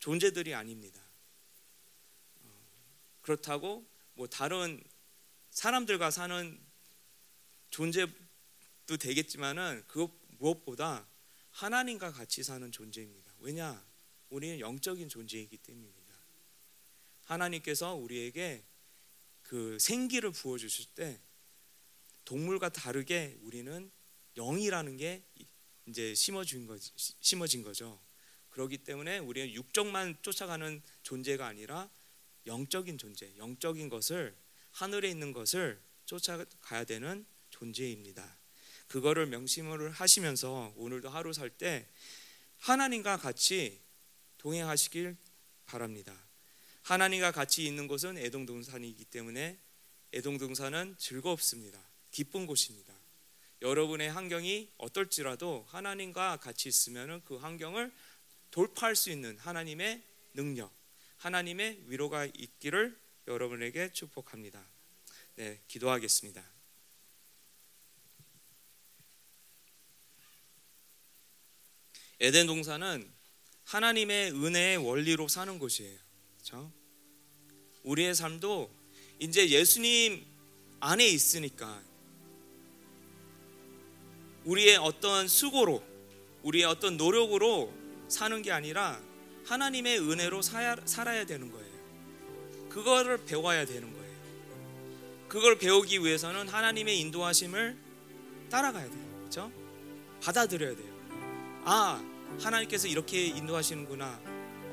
존재들이 0.00 0.52
아닙니다. 0.52 1.00
어, 2.42 2.66
그렇다고 3.20 3.88
뭐 4.14 4.26
다른 4.26 4.82
사람들과 5.50 6.10
사는 6.10 6.60
존재도 7.70 8.96
되겠지만은 8.98 9.84
그 9.86 10.08
무엇보다 10.38 11.08
하나님과 11.60 12.10
같이 12.12 12.42
사는 12.42 12.72
존재입니다. 12.72 13.34
왜냐? 13.40 13.84
우리는 14.30 14.60
영적인 14.60 15.10
존재이기 15.10 15.58
때문입니다. 15.58 16.14
하나님께서 17.26 17.94
우리에게 17.96 18.64
그 19.42 19.78
생기를 19.78 20.30
부어 20.30 20.56
주실 20.56 20.86
때 20.94 21.20
동물과 22.24 22.70
다르게 22.70 23.36
우리는 23.42 23.90
영이라는 24.36 24.96
게 24.96 25.22
이제 25.84 26.14
심어진 26.14 26.66
거 26.66 26.78
심어진 26.96 27.62
거죠. 27.62 28.00
그렇기 28.48 28.78
때문에 28.78 29.18
우리는 29.18 29.52
육적만 29.52 30.22
쫓아가는 30.22 30.80
존재가 31.02 31.46
아니라 31.46 31.90
영적인 32.46 32.96
존재, 32.96 33.36
영적인 33.36 33.90
것을 33.90 34.34
하늘에 34.70 35.10
있는 35.10 35.34
것을 35.34 35.78
쫓아가야 36.06 36.84
되는 36.84 37.26
존재입니다. 37.50 38.39
그거를 38.90 39.26
명심을 39.26 39.92
하시면서 39.92 40.74
오늘도 40.76 41.08
하루 41.10 41.32
살 41.32 41.48
때 41.48 41.86
하나님과 42.58 43.16
같이 43.18 43.80
동행하시길 44.38 45.16
바랍니다. 45.66 46.14
하나님과 46.82 47.30
같이 47.30 47.64
있는 47.64 47.86
곳은 47.86 48.18
애동동산이기 48.18 49.04
때문에 49.04 49.58
애동동산은 50.12 50.96
즐겁습니다. 50.98 51.78
기쁜 52.10 52.46
곳입니다. 52.46 52.92
여러분의 53.62 54.10
환경이 54.10 54.72
어떨지라도 54.78 55.66
하나님과 55.68 56.38
같이 56.38 56.68
있으면 56.68 57.22
그 57.24 57.36
환경을 57.36 57.92
돌파할 58.50 58.96
수 58.96 59.10
있는 59.10 59.38
하나님의 59.38 60.02
능력, 60.34 60.72
하나님의 61.18 61.84
위로가 61.86 62.26
있기를 62.26 62.98
여러분에게 63.28 63.92
축복합니다. 63.92 64.64
네, 65.36 65.60
기도하겠습니다. 65.68 66.59
에덴 72.20 72.46
동산은 72.46 73.10
하나님의 73.64 74.32
은혜의 74.32 74.76
원리로 74.76 75.28
사는 75.28 75.58
곳이에요. 75.58 75.96
그렇죠? 76.36 76.72
우리의 77.82 78.14
삶도 78.14 78.70
이제 79.20 79.48
예수님 79.48 80.24
안에 80.80 81.06
있으니까 81.06 81.80
우리의 84.44 84.76
어떤 84.76 85.28
수고로 85.28 85.82
우리의 86.42 86.64
어떤 86.64 86.96
노력으로 86.96 87.72
사는 88.08 88.42
게 88.42 88.50
아니라 88.50 89.00
하나님의 89.44 90.00
은혜로 90.00 90.42
살아야 90.42 91.26
되는 91.26 91.50
거예요. 91.50 91.70
그거를 92.68 93.24
배워야 93.24 93.64
되는 93.64 93.92
거예요. 93.92 94.00
그걸 95.28 95.58
배우기 95.58 96.00
위해서는 96.00 96.48
하나님의 96.48 96.98
인도하심을 97.00 97.78
따라가야 98.50 98.90
돼요. 98.90 99.16
그렇죠? 99.20 99.52
받아들여야 100.22 100.76
돼요. 100.76 100.90
아, 101.64 102.02
하나님께서 102.38 102.88
이렇게 102.88 103.26
인도하시는구나. 103.26 104.20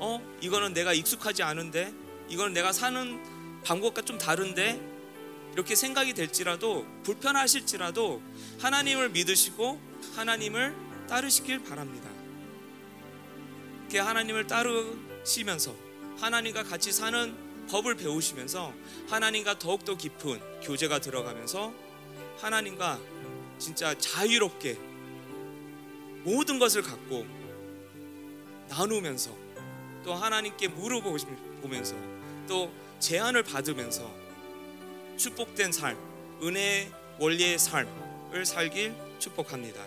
어, 0.00 0.20
이거는 0.40 0.72
내가 0.72 0.92
익숙하지 0.92 1.42
않은데, 1.42 1.92
이거는 2.28 2.52
내가 2.52 2.72
사는 2.72 3.62
방법과 3.64 4.02
좀 4.02 4.18
다른데, 4.18 4.80
이렇게 5.54 5.74
생각이 5.74 6.14
될지라도 6.14 6.86
불편하실지라도 7.02 8.22
하나님을 8.60 9.10
믿으시고 9.10 9.80
하나님을 10.14 10.74
따르시길 11.08 11.64
바랍니다. 11.64 12.08
그 13.90 13.96
하나님을 13.96 14.46
따르시면서 14.46 15.74
하나님과 16.20 16.62
같이 16.64 16.92
사는 16.92 17.34
법을 17.68 17.96
배우시면서 17.96 18.72
하나님과 19.08 19.58
더욱더 19.58 19.96
깊은 19.96 20.60
교제가 20.62 21.00
들어가면서 21.00 21.72
하나님과 22.38 22.98
진짜 23.58 23.96
자유롭게 23.98 24.78
모든 26.24 26.58
것을 26.58 26.82
갖고 26.82 27.26
나누면서 28.68 29.30
또 30.04 30.14
하나님께 30.14 30.68
물어보면서 30.68 31.94
또 32.46 32.70
제안을 33.00 33.42
받으면서 33.42 34.10
축복된 35.16 35.72
삶, 35.72 35.96
은혜의 36.42 36.90
원리의 37.18 37.58
삶을 37.58 38.46
살길 38.46 38.94
축복합니다. 39.18 39.84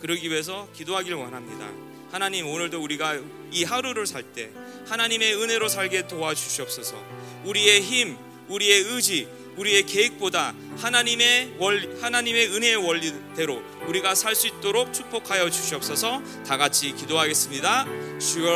그러기 0.00 0.30
위해서 0.30 0.68
기도하길 0.72 1.14
원합니다. 1.14 1.70
하나님 2.12 2.46
오늘도 2.46 2.80
우리가 2.80 3.18
이 3.50 3.64
하루를 3.64 4.06
살 4.06 4.22
때 4.34 4.50
하나님의 4.86 5.34
은혜로 5.42 5.68
살게 5.68 6.06
도와주시옵소서. 6.06 7.02
우리의 7.44 7.80
힘, 7.82 8.16
우리의 8.48 8.82
의지, 8.82 9.28
우리의 9.56 9.84
계획보다 9.86 10.54
하나님의 10.78 11.54
원 11.58 12.02
하나님의 12.02 12.48
은혜의 12.48 12.76
원리대로 12.76 13.62
우리가 13.86 14.14
살 14.14 14.34
수 14.34 14.46
있도록 14.48 14.92
축복하여 14.92 15.48
주시옵소서. 15.50 16.20
다 16.46 16.56
같이 16.56 16.92
기도하겠습니다. 16.92 17.86
주여 18.18 18.50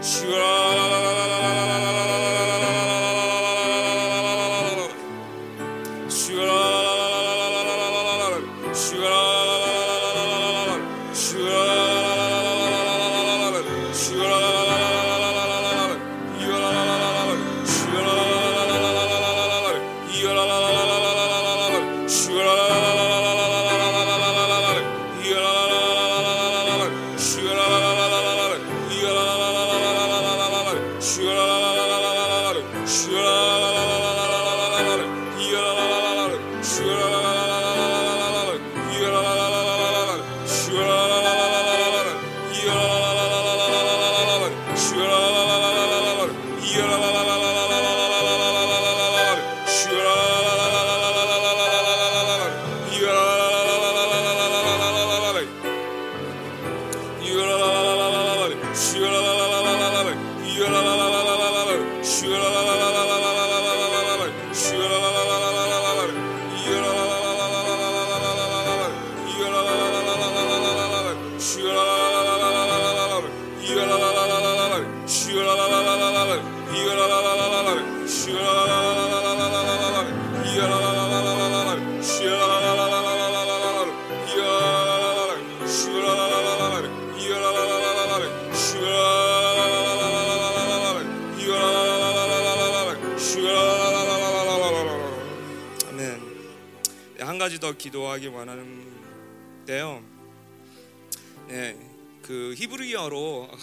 가지 0.00 2.03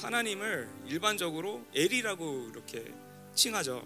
하나님을 0.02 0.68
일반적으로 0.88 1.66
엘이라고 1.76 2.50
이렇게 2.52 2.92
칭하죠. 3.36 3.86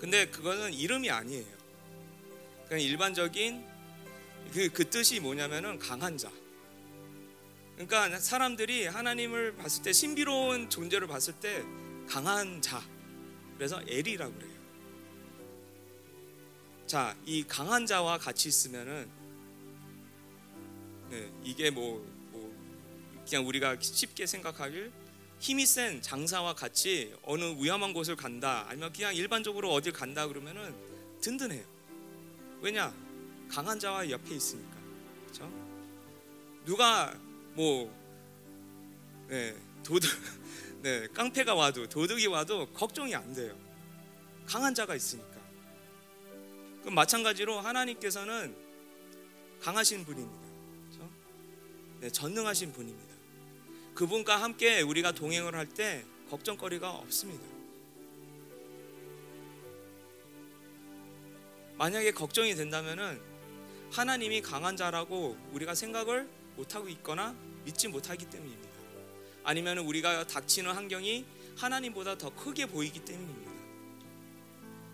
근데 0.00 0.26
그거는 0.26 0.74
이름이 0.74 1.10
아니에요. 1.10 1.46
그냥 2.66 2.80
일반적인 2.80 3.64
그, 4.52 4.68
그 4.70 4.90
뜻이 4.90 5.20
뭐냐면은 5.20 5.78
강한 5.78 6.18
자. 6.18 6.30
그러니까 7.74 8.18
사람들이 8.18 8.86
하나님을 8.86 9.56
봤을 9.56 9.82
때 9.82 9.92
신비로운 9.92 10.68
존재를 10.68 11.06
봤을 11.06 11.34
때 11.34 11.62
강한 12.08 12.60
자. 12.60 12.82
그래서 13.56 13.80
엘이라고 13.86 14.34
그래요. 14.34 14.50
자, 16.86 17.16
이 17.24 17.44
강한 17.46 17.86
자와 17.86 18.18
같이 18.18 18.48
있으면은 18.48 19.08
네, 21.10 21.30
이게 21.44 21.70
뭐, 21.70 22.04
뭐 22.32 22.52
그냥 23.28 23.46
우리가 23.46 23.76
쉽게 23.80 24.26
생각하길 24.26 24.90
힘이 25.40 25.64
센 25.64 26.02
장사와 26.02 26.54
같이 26.54 27.14
어느 27.22 27.42
위험한 27.58 27.94
곳을 27.94 28.14
간다 28.14 28.66
아니면 28.68 28.92
그냥 28.92 29.14
일반적으로 29.14 29.72
어딜 29.72 29.90
간다 29.90 30.28
그러면은 30.28 30.74
든든해요. 31.22 31.64
왜냐? 32.60 32.94
강한 33.48 33.80
자와 33.80 34.10
옆에 34.10 34.34
있으니까. 34.34 34.76
그렇죠? 35.24 35.50
누가 36.66 37.18
뭐 37.54 37.90
네, 39.28 39.56
도둑 39.82 40.10
네, 40.82 41.08
깡패가 41.08 41.54
와도 41.54 41.88
도둑이 41.88 42.26
와도 42.26 42.70
걱정이 42.72 43.14
안 43.14 43.32
돼요. 43.32 43.58
강한 44.46 44.74
자가 44.74 44.94
있으니까. 44.94 45.40
그럼 46.80 46.94
마찬가지로 46.94 47.60
하나님께서는 47.60 48.54
강하신 49.60 50.04
분입니다. 50.04 50.46
그렇죠? 50.90 51.10
네, 52.00 52.10
전능하신 52.10 52.72
분입니다. 52.72 53.09
그분과 54.00 54.40
함께 54.40 54.80
우리가 54.80 55.12
동행을 55.12 55.54
할 55.54 55.66
때 55.66 56.02
걱정거리가 56.30 56.90
없습니다. 56.90 57.44
만약에 61.76 62.12
걱정이 62.12 62.54
된다면은 62.54 63.20
하나님이 63.90 64.40
강한 64.40 64.74
자라고 64.78 65.36
우리가 65.52 65.74
생각을 65.74 66.26
못하고 66.56 66.88
있거나 66.88 67.36
믿지 67.66 67.88
못하기 67.88 68.24
때문입니다. 68.30 68.70
아니면 69.44 69.78
우리가 69.78 70.26
닥치는 70.26 70.72
환경이 70.72 71.26
하나님보다 71.58 72.16
더 72.16 72.34
크게 72.34 72.66
보이기 72.66 73.04
때문입니다. 73.04 73.52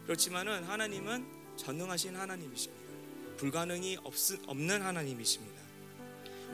그렇지만은 0.06 0.64
하나님은 0.64 1.24
전능하신 1.56 2.16
하나님이십니다. 2.16 3.36
불가능이 3.36 3.98
없, 4.02 4.14
없는 4.48 4.82
하나님이십니다. 4.82 5.55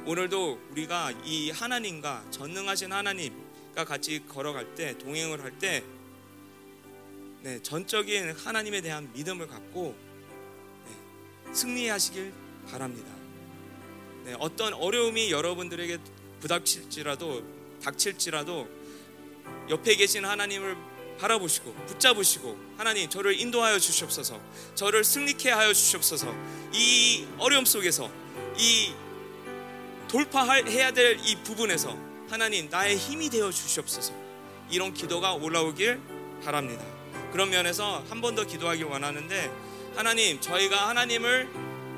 오늘도 0.04 0.60
우리가 0.72 1.12
이 1.24 1.50
하나님과 1.50 2.24
전능하신 2.32 2.92
하나님과 2.92 3.84
같이 3.84 4.24
걸어갈 4.26 4.74
때 4.74 4.98
동행을 4.98 5.42
할때 5.42 5.84
네, 7.42 7.60
전적인 7.62 8.32
하나님에 8.32 8.80
대한 8.80 9.12
믿음을 9.12 9.46
갖고 9.46 9.94
네, 10.86 11.52
승리하시길 11.54 12.32
바랍니다. 12.68 13.12
네, 14.24 14.34
어떤 14.38 14.74
어려움이 14.74 15.30
여러분들에게 15.30 15.98
부닥칠지라도 16.40 17.44
닥칠지라도 17.82 18.68
옆에 19.70 19.94
계신 19.94 20.24
하나님을 20.24 20.76
바라보시고 21.18 21.72
붙잡으시고 21.86 22.58
하나님 22.76 23.08
저를 23.08 23.38
인도하여 23.38 23.78
주시옵소서 23.78 24.40
저를 24.74 25.04
승리케 25.04 25.50
하여 25.50 25.72
주시옵소서 25.72 26.34
이 26.72 27.26
어려움 27.38 27.64
속에서 27.64 28.10
이 28.58 28.92
돌파해야 30.12 30.92
될 30.92 31.18
이 31.24 31.36
부분에서 31.42 31.96
하나님 32.28 32.68
나의 32.68 32.96
힘이 32.96 33.30
되어 33.30 33.50
주시옵소서 33.50 34.12
이런 34.70 34.92
기도가 34.94 35.32
올라오길 35.34 36.00
바랍니다 36.44 36.84
그런 37.32 37.48
면에서 37.50 38.04
한 38.08 38.20
번 38.20 38.34
더 38.34 38.44
기도하길 38.44 38.84
원하는데 38.84 39.50
하나님 39.96 40.40
저희가 40.40 40.88
하나님을 40.90 41.48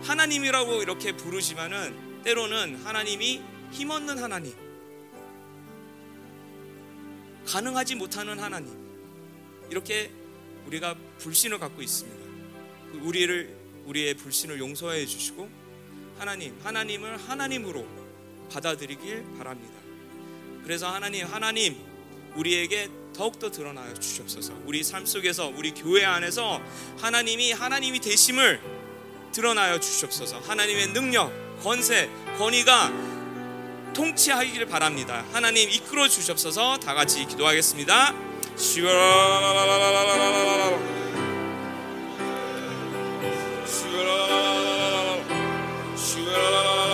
하나님이라고 0.04 0.82
이렇게 0.82 1.12
부르지만은 1.16 2.22
때로는 2.22 2.76
하나님이 2.84 3.42
힘없는 3.72 4.18
하나님 4.22 4.54
가능하지 7.46 7.96
못하는 7.96 8.38
하나님 8.38 8.72
이렇게 9.70 10.10
우리가 10.66 10.94
불신을 11.18 11.58
갖고 11.58 11.82
있습니다. 11.82 12.18
그 12.92 12.98
우리를 13.02 13.56
우리의 13.86 14.14
불신을 14.14 14.58
용서해 14.58 15.04
주시고 15.04 15.48
하나님, 16.18 16.58
하나님을 16.62 17.18
하나님으로 17.18 17.86
받아들이길 18.50 19.24
바랍니다. 19.38 19.74
그래서 20.62 20.88
하나님, 20.88 21.26
하나님, 21.26 21.76
우리에게 22.34 22.88
더욱더 23.14 23.50
드러나여 23.50 23.94
주시옵소서. 23.94 24.54
우리 24.64 24.82
삶 24.82 25.06
속에서, 25.06 25.48
우리 25.48 25.72
교회 25.72 26.04
안에서 26.04 26.60
하나님이 27.00 27.52
하나님이 27.52 28.00
되심을 28.00 28.60
드러나여 29.32 29.78
주시옵소서. 29.80 30.40
하나님의 30.40 30.88
능력, 30.88 31.32
권세, 31.62 32.10
권위가 32.38 32.92
통치하기를 33.94 34.66
바랍니다. 34.66 35.24
하나님 35.32 35.70
이끌어 35.70 36.08
주시옵소서. 36.08 36.78
다 36.78 36.94
같이 36.94 37.24
기도하겠습니다. 37.26 38.14
시원. 38.56 38.92
Shoo-la-la-la-la-la. 43.66 45.54
Shoo-la-la-la-la. 45.96 46.93